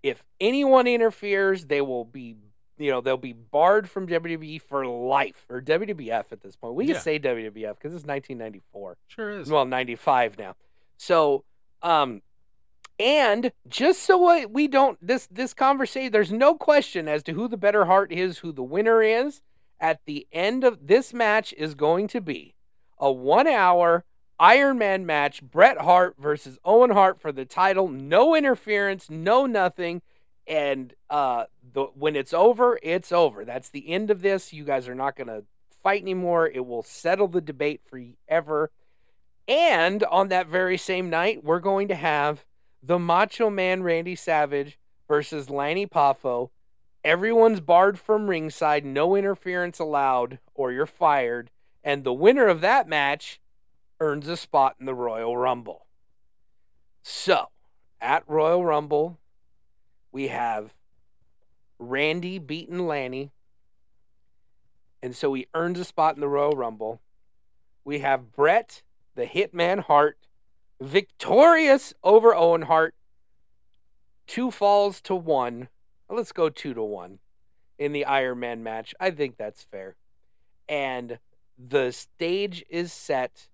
[0.02, 2.36] If anyone interferes, they will be,
[2.78, 6.74] you know, they'll be barred from WWE for life or WWF at this point.
[6.74, 7.00] We can Yeah.
[7.00, 8.96] say WWF because it's 1994.
[9.08, 9.50] Sure is.
[9.50, 10.54] Well, 95 now.
[10.96, 11.44] So,
[11.82, 12.22] um,
[12.98, 17.46] and just so we- we don't this this conversation, there's no question as to who
[17.48, 19.40] the better Hart is, who the winner is.
[19.80, 22.56] At the end of this match is going to be
[22.98, 24.04] a one hour
[24.40, 27.88] Iron Man match, Bret Hart versus Owen Hart for the title.
[27.88, 30.02] No interference, no nothing.
[30.46, 33.44] And uh, the, when it's over, it's over.
[33.44, 34.52] That's the end of this.
[34.52, 35.44] You guys are not going to
[35.82, 36.46] fight anymore.
[36.46, 38.70] It will settle the debate forever.
[39.46, 42.44] And on that very same night, we're going to have
[42.82, 46.50] the Macho Man Randy Savage versus Lanny Poffo.
[47.04, 51.50] Everyone's barred from ringside, no interference allowed, or you're fired.
[51.82, 53.40] And the winner of that match
[54.00, 55.86] earns a spot in the Royal Rumble.
[57.02, 57.48] So,
[58.00, 59.18] at Royal Rumble,
[60.12, 60.74] we have
[61.78, 63.30] Randy beating Lanny.
[65.02, 67.00] And so he earns a spot in the Royal Rumble.
[67.84, 68.82] We have Bret,
[69.14, 70.18] the Hitman Hart,
[70.80, 72.94] victorious over Owen Hart.
[74.26, 75.68] Two falls to one.
[76.08, 77.18] Let's go two to one
[77.78, 78.94] in the Iron Man match.
[78.98, 79.96] I think that's fair.
[80.68, 81.18] And
[81.56, 83.48] the stage is set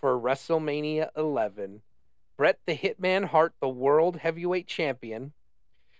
[0.00, 1.82] for WrestleMania 11.
[2.36, 5.32] Bret the Hitman Hart, the World Heavyweight Champion,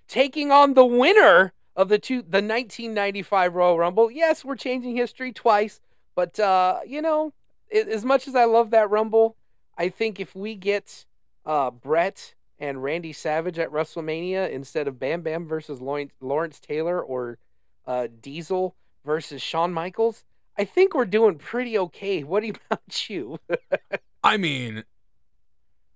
[0.08, 4.10] taking on the winner of the two the 1995 Royal Rumble.
[4.10, 5.80] Yes, we're changing history twice,
[6.14, 7.32] but uh, you know,
[7.70, 9.36] a- as much as I love that Rumble,
[9.76, 11.04] I think if we get
[11.44, 17.38] uh, Bret and Randy Savage at WrestleMania instead of Bam Bam versus Lawrence Taylor or
[17.86, 20.24] uh, Diesel versus Shawn Michaels,
[20.60, 22.22] I think we're doing pretty okay.
[22.22, 23.38] What about you?
[24.22, 24.84] I mean,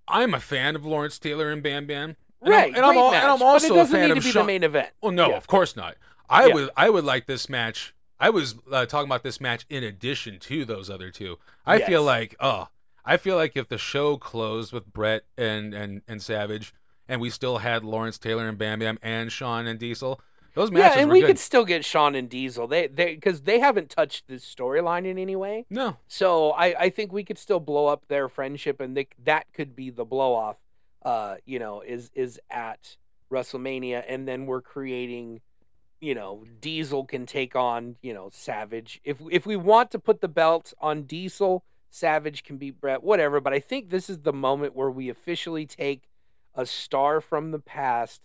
[0.09, 2.16] I'm a fan of Lawrence Taylor and Bam Bam.
[2.40, 4.09] And right, I'm, and, I'm, great al- match, and I'm also it a doesn't fan
[4.09, 4.42] need of to be Shawn.
[4.42, 4.88] the main event.
[5.03, 5.37] Well, no, Yeah.
[5.37, 5.96] of course not.
[6.29, 6.55] I Yeah.
[6.55, 7.94] would I would like this match.
[8.18, 11.38] I was uh, talking about this match in addition to those other two.
[11.66, 12.68] I feel like oh,
[13.05, 16.72] I feel like if the show closed with Bret and and and Savage,
[17.09, 20.20] and we still had Lawrence Taylor and Bam Bam and Shawn and Diesel,
[20.54, 21.26] those matches Yeah, and we good.
[21.28, 22.66] could still get Shawn and Diesel.
[22.66, 25.66] They they because they haven't touched this storyline in any way.
[25.70, 29.46] No, So I, I think we could still blow up their friendship, and they, that
[29.52, 30.56] could be the blow off.
[31.02, 32.96] Uh, you know, is is at
[33.30, 35.40] WrestleMania, and then we're creating,
[36.00, 39.00] you know, Diesel can take on you know Savage.
[39.04, 43.40] If if we want to put the belt on Diesel, Savage can beat Bret, whatever.
[43.40, 46.08] But I think this is the moment where we officially take
[46.54, 48.20] a star from the past.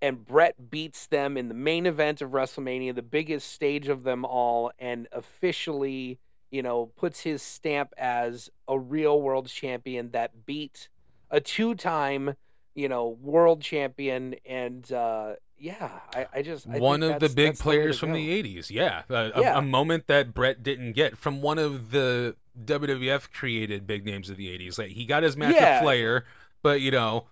[0.00, 4.24] And Bret beats them in the main event of WrestleMania, the biggest stage of them
[4.24, 6.18] all, and officially
[6.50, 10.88] you know, puts his stamp as a real world champion that beat
[11.30, 12.36] a two time,
[12.74, 14.34] you know, world champion.
[14.46, 16.66] And uh, yeah, I, I just.
[16.66, 18.14] I one of the big players from go.
[18.14, 18.70] the 80s.
[18.70, 19.02] Yeah.
[19.10, 19.58] A, a- Yeah.
[19.58, 22.34] a moment that Bret didn't get from one of the
[22.64, 24.78] WWF created big names of the 80s.
[24.78, 25.80] Like he got his match Yeah.
[25.80, 26.24] with Flair,
[26.62, 27.26] but you know,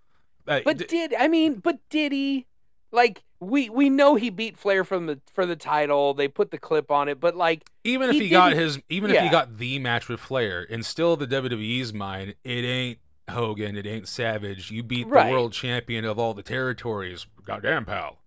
[0.46, 2.44] uh, But d- did, I mean, but did he?
[2.92, 6.14] Like, we, we know he beat Flair from the for the title.
[6.14, 9.10] They put the clip on it, but like, even if he he, got his even
[9.10, 13.76] if he got the match with Flair, in still the WWE's mind, it ain't Hogan,
[13.76, 14.70] it ain't Savage.
[14.70, 15.26] You beat Right.
[15.26, 17.26] the world champion of all the territories.
[17.44, 18.18] Goddamn pal.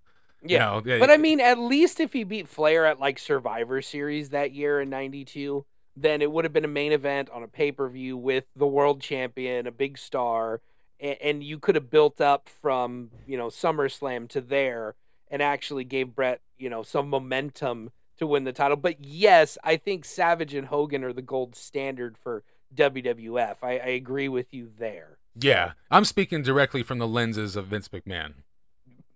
[0.42, 3.82] You know, yeah, But I mean, at least if he beat Flair at like Survivor
[3.82, 5.66] Series that year in '92,
[5.98, 8.68] then it would have been a main event on a pay per view with the
[8.68, 10.62] world champion, a big star,
[11.00, 14.96] and, and you could have built up from you know SummerSlam to there,
[15.30, 18.78] and actually gave Bret you know some momentum to win the title.
[18.78, 22.44] But yes, I think Savage and Hogan are the gold standard for
[22.76, 23.58] WWF.
[23.64, 25.18] I, I agree with you there.
[25.40, 25.72] yeah.
[25.90, 28.34] I'm speaking directly from the lenses of Vince McMahon.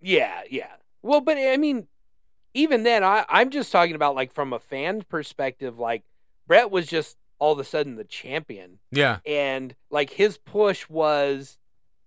[0.02, 0.72] Yeah, yeah.
[1.02, 1.88] Well, but I mean,
[2.54, 5.78] even then, I, I'm just talking about like from a fan perspective.
[5.80, 6.04] Like
[6.48, 9.20] Bret was just all of a sudden the champion, Yeah.
[9.26, 11.58] and like his push was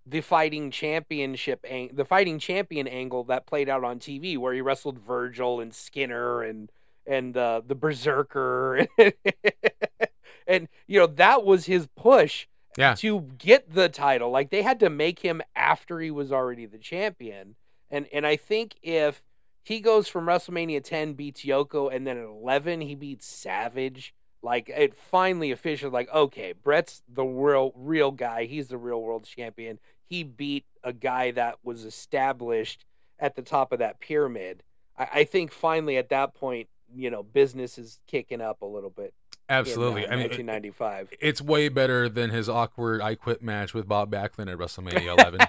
[0.06, 4.60] the fighting championship, ang- the fighting champion angle that played out on TV, where he
[4.60, 6.70] wrestled Virgil and Skinner and
[7.06, 8.86] and uh, the Berserker,
[10.46, 12.46] and you know that was his push.
[12.78, 12.94] Yeah.
[12.96, 14.30] to get the title.
[14.30, 17.54] Like they had to make him after he was already the champion.
[17.90, 19.22] And and I think if
[19.62, 24.68] he goes from WrestleMania 10 beats Yoko and then at 11 he beats Savage, like
[24.68, 28.44] it finally official like okay, Bret's the real real guy.
[28.44, 29.78] He's the real world champion.
[30.08, 32.84] He beat a guy that was established
[33.18, 34.62] at the top of that pyramid.
[34.96, 38.90] I, I think finally at that point, you know, business is kicking up a little
[38.90, 39.14] bit.
[39.48, 40.04] Absolutely.
[40.04, 41.10] In, uh, I mean, 1995.
[41.20, 45.40] it's way better than his awkward I Quit match with Bob Backlund at WrestleMania 11.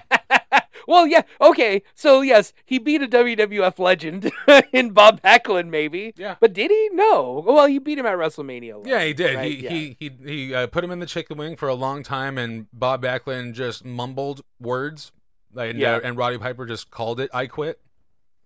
[0.88, 1.82] Well, yeah, okay.
[1.94, 4.32] So yes, he beat a WWF legend
[4.72, 6.12] in Bob Backlund, maybe.
[6.16, 6.34] Yeah.
[6.40, 6.88] But did he?
[6.92, 7.44] No.
[7.46, 8.70] Well, he beat him at WrestleMania.
[8.72, 9.36] 11, Yeah, he did.
[9.36, 9.52] right?
[9.52, 9.70] He Yeah.
[9.70, 12.66] he he he uh, put him in the chicken wing for a long time, and
[12.72, 15.12] Bob Backlund just mumbled words,
[15.56, 15.96] and, Yeah.
[15.96, 17.80] uh, and Roddy Piper just called it "I quit."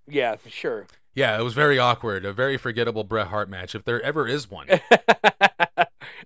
[0.07, 0.87] Yeah, sure.
[1.15, 4.51] Yeah, it was very awkward, a very forgettable Bret Hart match, if there ever is
[4.51, 4.67] one.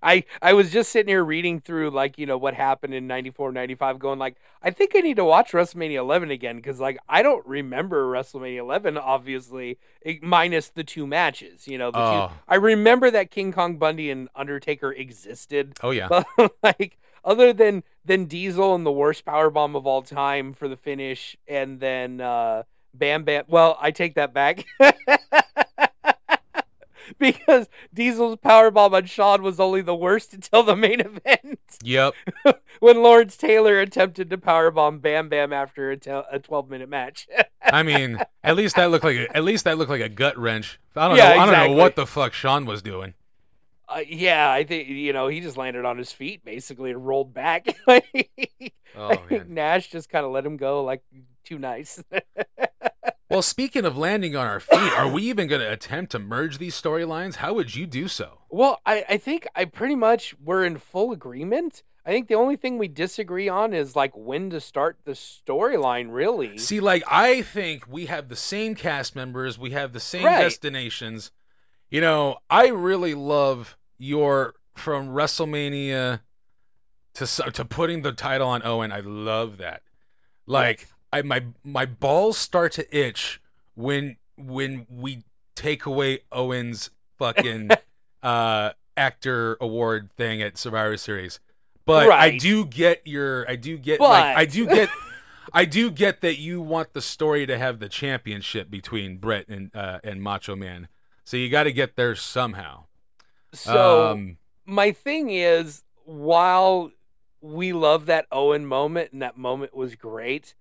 [0.03, 3.53] I I was just sitting here reading through like you know what happened in 94
[3.53, 7.23] 95 going like I think I need to watch WrestleMania 11 again cuz like I
[7.23, 12.27] don't remember WrestleMania 11 obviously eh, minus the two matches you know the Oh.
[12.29, 16.27] two I remember that King Kong Bundy and Undertaker existed Oh yeah, but
[16.63, 20.77] like other than than Diesel and the worst power bomb of all time for the
[20.77, 22.63] finish and then uh
[22.95, 24.65] Bam Bam well I take that back
[27.19, 32.15] because Diesel's power bomb on Shawn was only the worst until the main event yep.
[32.81, 36.89] when Lawrence Taylor attempted to power bomb Bam Bam after a, tel- a 12 minute
[36.89, 37.29] match
[37.63, 40.37] I mean, at least that looked like a, at least that looked like a gut
[40.39, 40.79] wrench.
[40.95, 41.41] I don't Yeah, know.
[41.41, 43.15] I don't know what the fuck Shawn was doing.
[43.89, 47.33] uh, yeah I think you know he just landed on his feet basically and rolled
[47.35, 47.67] back
[48.99, 49.49] Oh I think.
[49.49, 51.03] Nash just kind of let him go like
[51.45, 52.03] too nice
[53.29, 56.59] Well, speaking of landing on our feet, are we even going to attempt to merge
[56.59, 57.37] these storylines?
[57.37, 58.39] How would you do so?
[58.51, 61.83] Well, I, I think I pretty much we're in full agreement.
[62.05, 66.13] I think the only thing we disagree on is like when to start the storyline,
[66.13, 66.57] really.
[66.57, 70.43] See, like I think we have the same cast members, we have the same Right.
[70.43, 71.33] destinations.
[71.91, 76.21] You know, I really love your from WrestleMania
[77.15, 78.93] to to putting the title on Owen.
[78.93, 79.83] I love that.
[80.47, 83.41] Like I my my balls start to itch
[83.75, 87.71] when when we take away Owen's fucking
[88.23, 91.41] uh actor award thing at Survivor Series.
[91.85, 94.89] But I do get your I do get like I do get
[95.53, 99.75] I do get that you want the story to have the championship between Bret and
[99.75, 100.89] uh, and Macho Man.
[101.25, 102.85] So you got to get there somehow.
[103.53, 106.93] So um, my thing is, while
[107.41, 110.55] we love that Owen moment and that moment was great,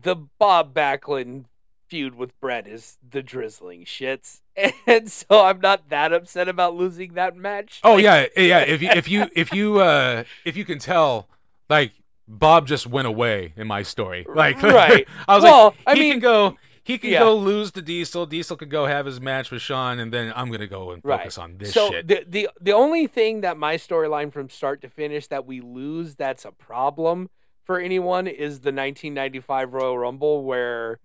[0.00, 1.44] the Bob Backlund
[1.88, 4.40] feud with Bret is the drizzling shits,
[4.86, 7.80] and so I'm not that upset about losing that match.
[7.84, 8.58] oh Like, yeah, yeah.
[8.60, 11.28] If you if you if you uh if you can tell,
[11.68, 11.92] like
[12.26, 14.26] Bob just went away in my story.
[14.32, 15.06] Like Right.
[15.28, 16.56] I was Well, like, I he mean- can go.
[16.84, 17.20] He can Yeah.
[17.20, 18.26] go lose to Diesel.
[18.26, 21.20] Diesel could go have his match with Shawn, and then I'm gonna go and Right.
[21.20, 22.08] focus on this so shit.
[22.08, 26.16] the the the only thing that my storyline from start to finish that we lose
[26.16, 27.30] that's a problem
[27.64, 30.98] for anyone is the 1995 Royal Rumble where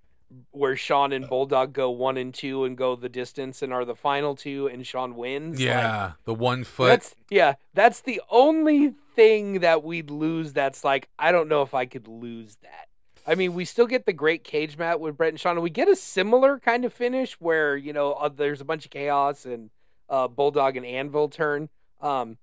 [0.52, 3.96] where Shawn and Bulldog go one and two and go the distance and are the
[3.96, 5.58] final two and Shawn wins.
[5.58, 6.88] Like, yeah, the one foot.
[6.88, 10.54] that's yeah, that's the only thing that we'd lose.
[10.54, 12.88] That's like I don't know if I could lose that.
[13.26, 15.58] I mean, we still get the great cage match with Bret and Shawn.
[15.58, 18.86] and We get a similar kind of finish where you know uh, there's a bunch
[18.86, 19.70] of chaos and
[20.10, 21.70] uh, Bulldog and Anvil turn.
[22.02, 22.38] Um,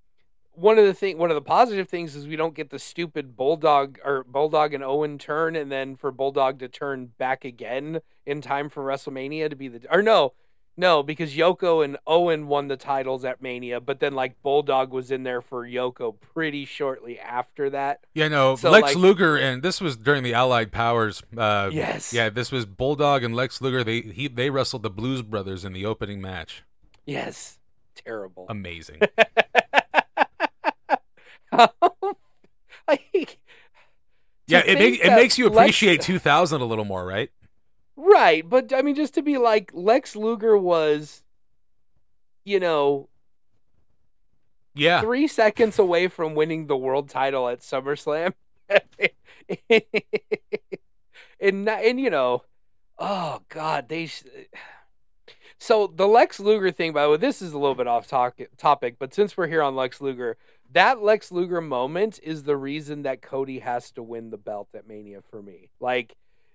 [0.55, 3.37] one of the thing, one of the positive things is we don't get the stupid
[3.37, 8.41] Bulldog or Bulldog and Owen turn, and then for Bulldog to turn back again in
[8.41, 10.33] time for WrestleMania to be the or no,
[10.77, 15.11] no, because Yoko and Owen won the titles at Mania, but then like Bulldog was
[15.11, 18.01] in there for Yoko pretty shortly after that.
[18.13, 21.23] Yeah, no, So, Lex like- Luger, and this was during the Allied Powers.
[21.37, 22.13] Uh, Yes.
[22.13, 23.85] Yeah, this was Bulldog and Lex Luger.
[23.85, 26.65] They he they wrestled the Blues Brothers in the opening match.
[27.07, 27.59] Yes,
[27.95, 28.47] terrible.
[28.49, 29.01] Amazing.
[32.89, 33.39] like,
[34.47, 37.31] yeah, it makes it makes you Lex- appreciate 2000 a little more, right?
[37.97, 41.23] Right, but I mean, just to be like Lex Luger was,
[42.45, 43.09] you know,
[44.75, 45.01] Yeah.
[45.01, 48.35] three seconds away from winning the world title at SummerSlam,
[49.71, 52.43] and and you know,
[52.99, 54.07] oh God, they.
[54.07, 54.25] sh-
[55.59, 58.39] So the Lex Luger thing, by the way, this is a little bit off talk-
[58.59, 60.37] topic, but since we're here on Lex Luger,
[60.75, 64.87] that Lex Luger moment is the reason that Cody has to win the belt at
[64.87, 65.71] Mania for me.
[65.81, 66.15] Like,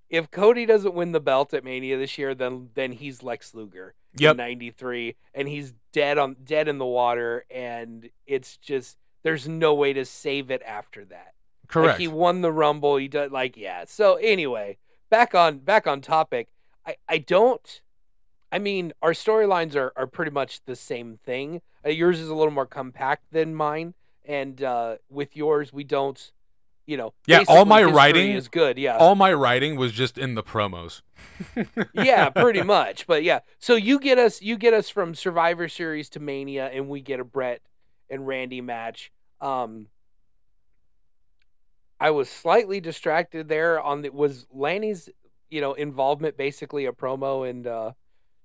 [0.09, 3.95] if Cody doesn't win the belt at Mania this year, then then he's Lex Luger
[4.17, 4.31] Yep.
[4.31, 9.73] in '93, and he's dead on dead in the water, and it's just there's no
[9.73, 11.33] way to save it after that.
[11.67, 11.93] Correct.
[11.93, 12.97] Like he won the Rumble.
[12.97, 13.85] He does like yeah.
[13.87, 14.77] So anyway,
[15.09, 16.49] back on back on topic.
[16.85, 17.81] I I don't.
[18.51, 21.61] I mean, our storylines are are pretty much the same thing.
[21.85, 23.93] Uh, yours is a little more compact than mine,
[24.25, 26.31] and uh, with yours we don't.
[26.85, 28.79] You know, Yeah, all my writing- is good.
[28.79, 31.03] Yeah, All my writing was just in the promos.
[31.93, 33.05] yeah, pretty much.
[33.05, 36.89] But yeah, so you get us you get us from Survivor Series to Mania, and
[36.89, 37.61] we get a Bret
[38.09, 39.11] and Randy match.
[39.39, 39.89] Um,
[41.99, 45.09] I was slightly distracted there on the was Lanny's
[45.51, 47.91] you know involvement basically a promo and uh,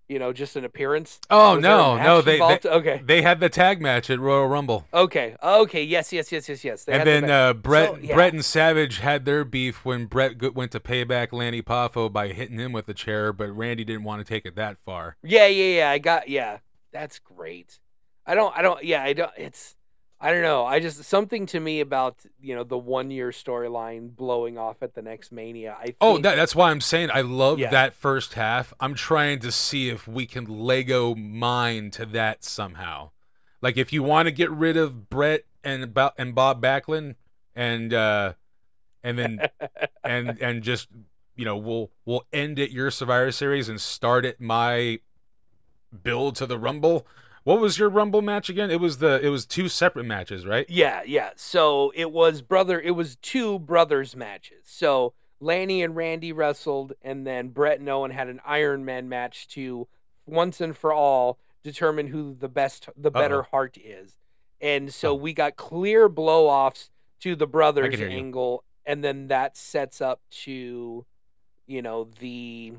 [0.08, 1.20] you know just an appearance.
[1.30, 3.02] Oh Was no, no, they, they okay.
[3.04, 4.86] they had the tag match at Royal Rumble.
[4.92, 5.36] Okay.
[5.42, 5.82] Okay.
[5.82, 6.12] Yes.
[6.12, 6.30] Yes.
[6.30, 6.48] Yes.
[6.48, 6.64] Yes.
[6.64, 6.84] Yes.
[6.84, 8.14] They and then uh, Bret, So, yeah.
[8.14, 12.28] Bret and Savage had their beef when Bret went to pay back Lanny Poffo by
[12.28, 15.16] hitting him with a chair, but Randy didn't want to take it that far.
[15.22, 15.90] Yeah, yeah, yeah.
[15.90, 16.58] I got yeah.
[16.92, 17.80] That's great.
[18.26, 19.76] I don't I don't yeah, I don't it's
[20.24, 20.64] I don't know.
[20.64, 24.94] I just something to me about, you know, the one year storyline blowing off at
[24.94, 25.76] the next mania.
[25.78, 27.70] I think, Oh, that, that's why I'm saying I love Yeah.
[27.70, 28.72] that first half.
[28.80, 33.10] I'm trying to see if we can Lego mine to that somehow.
[33.60, 37.16] Like if you want to get rid of Bret and Bo- and Bob Backlund
[37.54, 38.32] and uh
[39.02, 39.48] and then
[40.04, 40.88] and and just
[41.36, 45.00] you know we'll we'll end at your Survivor Series and start at my
[46.02, 47.06] build to the Rumble.
[47.44, 48.70] What was your Rumble match again?
[48.70, 50.66] It was the it was two separate matches, right?
[50.68, 51.30] Yeah, yeah.
[51.36, 54.62] So it was brother it was two brothers matches.
[54.64, 59.46] So Lanny and Randy wrestled and then Bret and Owen had an Iron Man match
[59.48, 59.86] to
[60.26, 63.48] once and for all determine who the best the better Uh-oh.
[63.50, 64.16] Hart is.
[64.60, 65.14] And so Oh.
[65.14, 66.90] we got clear blow offs
[67.20, 68.06] to the brothers you.
[68.06, 71.04] angle and then that sets up to
[71.66, 72.72] you know the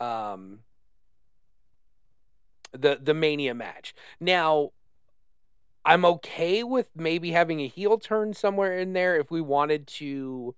[0.00, 0.60] um
[2.76, 3.94] the the mania match.
[4.20, 4.70] Now
[5.84, 10.54] I'm okay with maybe having a heel turn somewhere in there if we wanted to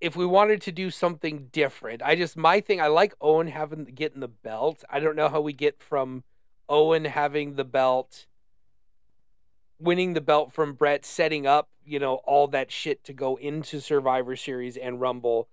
[0.00, 2.02] if we wanted to do something different.
[2.02, 4.84] I just my thing I like Owen having getting the belt.
[4.90, 6.24] I don't know how we get from
[6.68, 8.26] Owen having the belt
[9.78, 13.80] winning the belt from Bret setting up, you know, all that shit to go into
[13.80, 15.48] Survivor Series and Rumble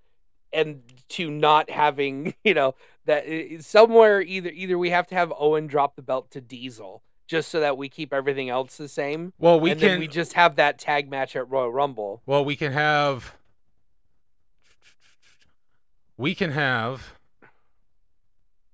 [0.52, 2.76] and to not having, you know,
[3.06, 7.04] that i- somewhere either either we have to have Owen drop the belt to Diesel
[7.28, 9.34] just so that we keep everything else the same.
[9.40, 12.22] Well, we and can then we just have that tag match at Royal Rumble.
[12.26, 13.36] Well, we can have.
[16.18, 17.16] We can have.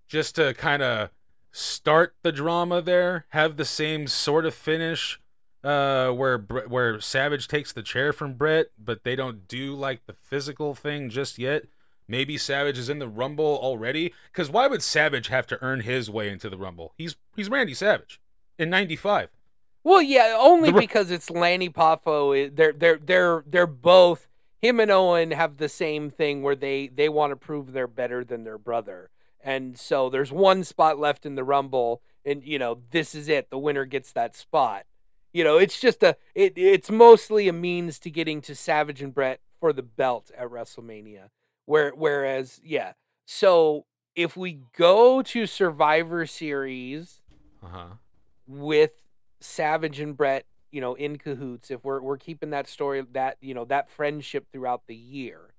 [0.07, 1.09] Just to kind of
[1.51, 5.19] start the drama there, have the same sort of finish,
[5.63, 10.13] uh, where where Savage takes the chair from Bret, but they don't do like the
[10.13, 11.65] physical thing just yet.
[12.09, 16.09] Maybe Savage is in the Rumble already, because why would Savage have to earn his
[16.09, 16.91] way into the Rumble?
[16.97, 18.19] He's he's Randy Savage
[18.57, 19.29] in '95.
[19.83, 22.35] Well, yeah, only The because it's Lanny Poffo.
[22.35, 24.27] Eh, they're they're they're they're both
[24.59, 28.23] him and Owen have the same thing where they they want to prove they're better
[28.23, 32.79] than their brother, and so there's one spot left in the Rumble, and you know
[32.89, 33.51] this is it.
[33.51, 34.85] The winner gets that spot.
[35.31, 39.13] You know, it's just a it it's mostly a means to getting to Savage and
[39.13, 41.29] Bret for the belt at WrestleMania.
[41.69, 42.93] Where whereas yeah,
[43.25, 47.21] so if we go to Survivor Series
[47.61, 47.87] Uh huh.
[48.47, 48.93] with
[49.39, 53.53] Savage and Bret, you know, in cahoots, if we're we're keeping that story that, you
[53.53, 55.53] know, that friendship throughout the year,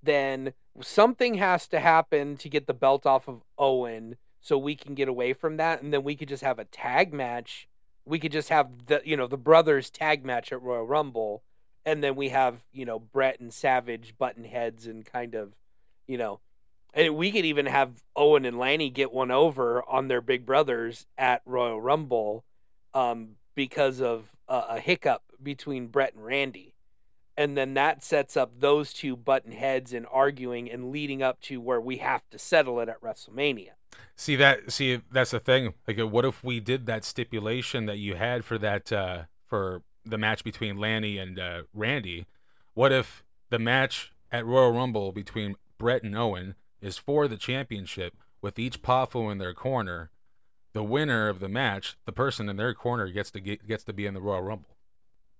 [0.00, 4.94] then something has to happen to get the belt off of Owen so we can
[4.94, 7.68] get away from that and then we could just have a tag match.
[8.04, 11.42] We could just have the you know, the brothers tag match at Royal Rumble
[11.86, 15.54] and then we have, you know, Bret and Savage button heads and kind of,
[16.08, 16.40] you know,
[16.92, 21.06] and we could even have Owen and Lanny get one over on their big brothers
[21.16, 22.44] at Royal Rumble
[22.92, 26.74] um, because of a, a hiccup between Bret and Randy.
[27.36, 31.60] And then that sets up those two button heads and arguing and leading up to
[31.60, 33.72] where we have to settle it at WrestleMania.
[34.16, 34.72] See that?
[34.72, 35.74] See that's the thing.
[35.86, 40.18] Like, what if we did that stipulation that you had for that uh, for the
[40.18, 42.26] match between Lanny and uh, Randy?
[42.74, 48.14] What if the match at Royal Rumble between Bret and Owen is for the championship
[48.40, 50.10] with each Poffo in their corner?
[50.72, 53.92] The winner of the match, the person in their corner, gets to get, gets to
[53.92, 54.76] be in the Royal Rumble.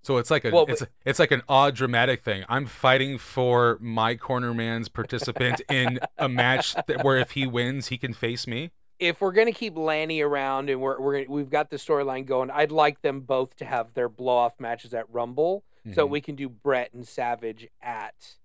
[0.03, 2.45] So it's like a Well, it's a, it's like an odd dramatic thing.
[2.47, 7.87] I'm fighting for my corner man's participant in a match that, where if he wins,
[7.87, 8.71] he can face me.
[8.99, 12.71] If we're gonna keep Lanny around and we're, we're we've got the storyline going, I'd
[12.71, 16.09] like them both to have their blow off matches at Rumble, so Mhm.
[16.09, 18.35] we can do Bret and Savage at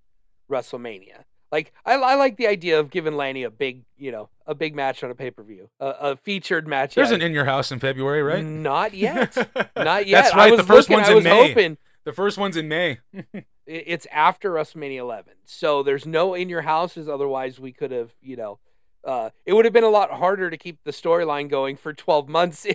[0.50, 1.24] WrestleMania.
[1.50, 4.74] Like I, I like the idea of giving Lanny a big, you know, a big
[4.74, 6.94] match on a pay per view, a, a featured match.
[6.94, 8.44] There's an in your house in February, right?
[8.44, 9.36] Not yet.
[9.76, 10.22] Not yet.
[10.24, 10.56] That's right.
[10.56, 11.48] The first looking- one's in May.
[11.48, 12.98] hoping The first one's in May.
[13.66, 15.34] it's after WrestleMania 11.
[15.44, 17.08] So there's no in your houses.
[17.08, 18.58] Otherwise, we could have, you know,
[19.04, 22.28] uh, it would have been a lot harder to keep the storyline going for 12
[22.28, 22.66] months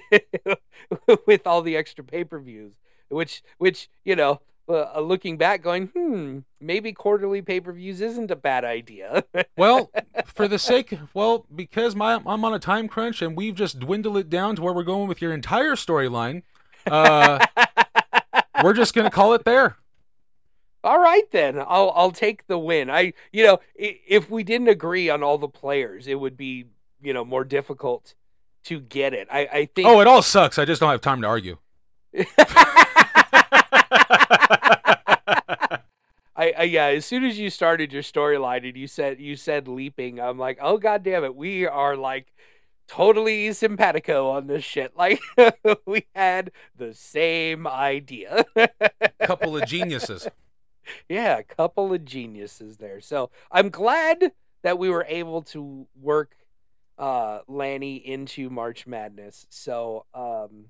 [1.25, 2.73] with all the extra pay per views.
[3.09, 8.32] Which, which you know, uh, looking back, going, hmm, maybe quarterly pay per views isn't
[8.32, 9.23] a bad idea.
[9.57, 9.89] Well,
[10.25, 14.17] for the sake, well, because my I'm on a time crunch and we've just dwindled
[14.17, 16.43] it down to where we're going with your entire storyline.
[16.86, 17.43] Uh,
[18.63, 19.78] we're just gonna call it there.
[20.88, 22.89] All right then, I'll I'll take the win.
[22.89, 26.67] I you know if we didn't agree on all the players, it would be
[27.01, 28.13] you know more difficult
[28.63, 29.27] to get it.
[29.29, 29.85] I I think.
[29.85, 30.57] Oh, it all sucks.
[30.57, 31.57] I just don't have time to argue.
[36.38, 36.85] I, I yeah.
[36.85, 40.57] As soon as you started your storyline and you said you said leaping, I'm like,
[40.61, 42.31] oh god damn it, we are like
[42.88, 44.93] totally simpatico on this shit.
[44.97, 45.19] Like
[45.85, 48.45] we had the same idea.
[49.21, 50.29] Couple of geniuses.
[51.09, 53.01] Yeah, a couple of geniuses there.
[53.01, 54.31] So I'm glad
[54.63, 56.35] that we were able to work
[56.97, 59.45] uh Lanny into March Madness.
[59.49, 60.65] So um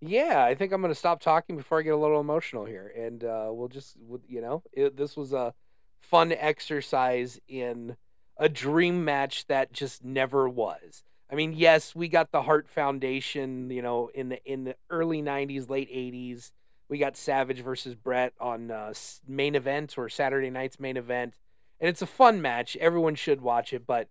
[0.00, 3.24] yeah, I think I'm gonna stop talking before I get a little emotional here, and
[3.24, 3.96] uh, we'll just,
[4.28, 5.54] you know, it, this was a
[6.00, 7.96] fun exercise in
[8.36, 11.02] a dream match that just never was.
[11.30, 15.22] I mean, yes, we got the Hart Foundation, you know, in the in the early
[15.22, 16.52] '90s, late '80s.
[16.88, 18.94] We got Savage versus Bret on uh,
[19.26, 21.34] main event or Saturday night's main event,
[21.80, 22.76] and it's a fun match.
[22.76, 24.08] Everyone should watch it, but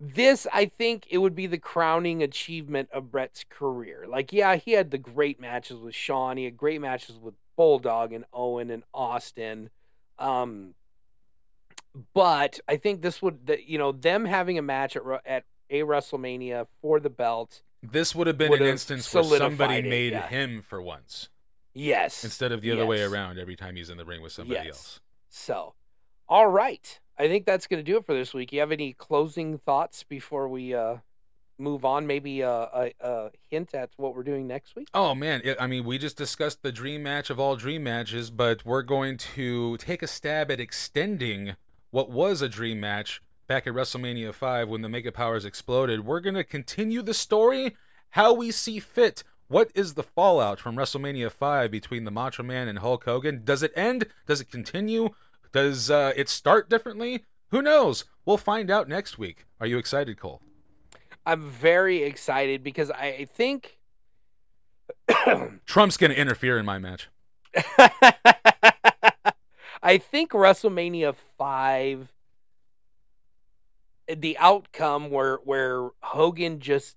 [0.00, 4.06] this, I think, it would be the crowning achievement of Bret's career.
[4.08, 8.12] Like, yeah, he had the great matches with Shawn, he had great matches with Bulldog
[8.12, 9.68] and Owen and Austin.
[10.18, 10.74] Um,
[12.14, 15.80] but I think this would, the, you know, them having a match at, at a
[15.80, 17.60] WrestleMania for the belt.
[17.82, 20.28] This would have been an instance where somebody it, made yeah.
[20.28, 21.28] him for once
[21.74, 22.24] Yes.
[22.24, 24.68] instead of the other way around every time he's in the ring with somebody Yes.
[24.74, 25.00] else.
[25.28, 25.74] So,
[26.28, 26.98] all right.
[27.18, 28.52] I think that's going to do it for this week.
[28.52, 30.96] You have any closing thoughts before we uh,
[31.58, 32.06] move on?
[32.06, 34.88] Maybe a, a, a hint at what we're doing next week?
[34.94, 38.30] Oh man, it, I mean, we just discussed the dream match of all dream matches,
[38.30, 41.56] but we're going to take a stab at extending
[41.90, 46.06] what was a dream match back at WrestleMania 5 when the Mega Powers exploded.
[46.06, 47.76] We're going to continue the story
[48.10, 49.22] how we see fit.
[49.50, 53.40] What is the fallout from WrestleMania 5 between the Macho Man and Hulk Hogan?
[53.42, 54.06] Does it end?
[54.24, 55.08] Does it continue?
[55.50, 57.24] Does uh, it start differently?
[57.48, 58.04] Who knows?
[58.24, 59.46] We'll find out next week.
[59.58, 60.40] Are you excited, Cole?
[61.26, 63.80] I'm very excited because I think.
[65.66, 67.08] Trump's going to interfere in my match.
[69.82, 72.12] I think WrestleMania 5
[74.16, 76.96] the outcome where where Hogan just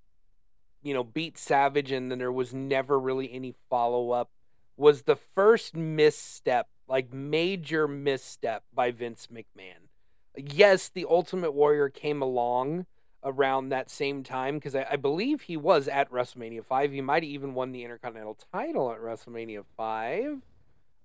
[0.83, 4.29] you know beat Savage and then there was never really any follow up
[4.75, 9.87] was the first misstep like major misstep by Vince McMahon.
[10.35, 12.85] Yes, the Ultimate Warrior came along
[13.23, 16.91] around that same time because I, I believe he was at WrestleMania 5.
[16.91, 20.41] He might have even won the Intercontinental title at WrestleMania 5.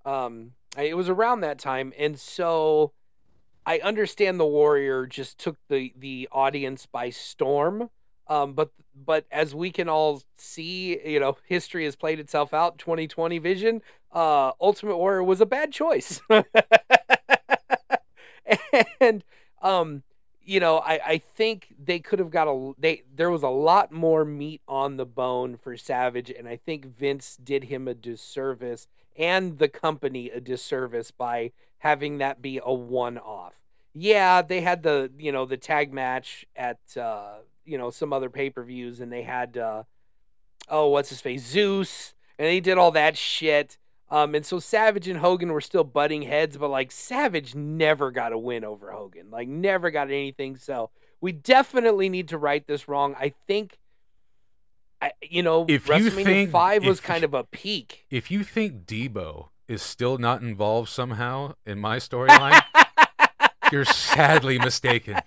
[0.05, 2.93] Um, it was around that time, and so
[3.67, 7.91] I understand the Warrior just took the the audience by storm.
[8.29, 12.79] Um, but but as we can all see, you know, history has played itself out.
[12.79, 13.83] 2020 vision.
[14.13, 16.21] Uh, Ultimate Warrior was a bad choice,
[19.01, 19.25] and
[19.61, 20.03] um,
[20.43, 23.93] you know, I, I think they could have got a they there was a lot
[23.93, 28.89] more meat on the bone for Savage, and I think Vince did him a disservice
[29.17, 33.57] and the company a disservice by having that be a one off.
[33.93, 38.31] Yeah, they had the you know the tag match at uh, you know some other
[38.31, 39.83] pay per views, and they had uh,
[40.69, 43.79] oh what's his face Zeus, and they did all that shit.
[44.11, 48.33] Um, and so Savage and Hogan were still butting heads, but like Savage never got
[48.33, 50.57] a win over Hogan, like never got anything.
[50.57, 50.89] So
[51.21, 53.15] we definitely need to right this wrong.
[53.21, 53.77] I think,
[55.03, 58.07] I you know, If you think- five was if- kind of a peak.
[58.09, 62.63] If you think Deebo is still not involved somehow in my storyline,
[63.73, 65.19] you're sadly mistaken.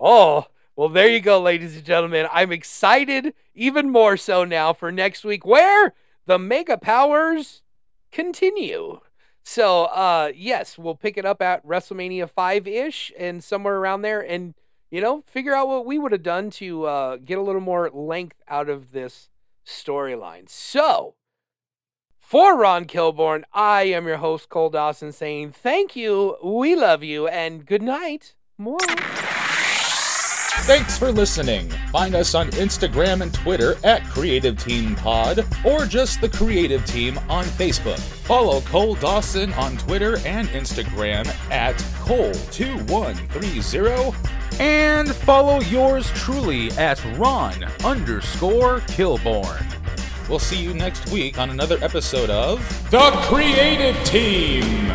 [0.00, 0.46] Oh,
[0.76, 2.26] well, there you go, ladies and gentlemen.
[2.32, 5.92] I'm excited even more so now for next week where
[6.24, 7.62] the mega powers
[8.10, 9.00] continue.
[9.42, 14.20] So, uh, yes, we'll pick it up at WrestleMania 5 ish and somewhere around there
[14.20, 14.54] and,
[14.90, 17.90] you know, figure out what we would have done to uh, get a little more
[17.90, 19.28] length out of this
[19.66, 20.48] storyline.
[20.48, 21.14] So,
[22.18, 27.26] For Ron Kilborn, I am your host, Cole Dawson, saying thank you, we love you,
[27.28, 28.34] and good night.
[28.56, 28.78] More.
[30.52, 31.70] Thanks for listening.
[31.90, 37.18] Find us on Instagram and Twitter at Creative Team Pod or just the Creative Team
[37.28, 37.98] on Facebook.
[37.98, 44.14] Follow Cole Dawson on Twitter and Instagram at Cole2130.
[44.60, 49.64] And follow yours truly at Ron underscore Kilborn.
[50.28, 54.92] We'll see you next week on another episode of The Creative Team.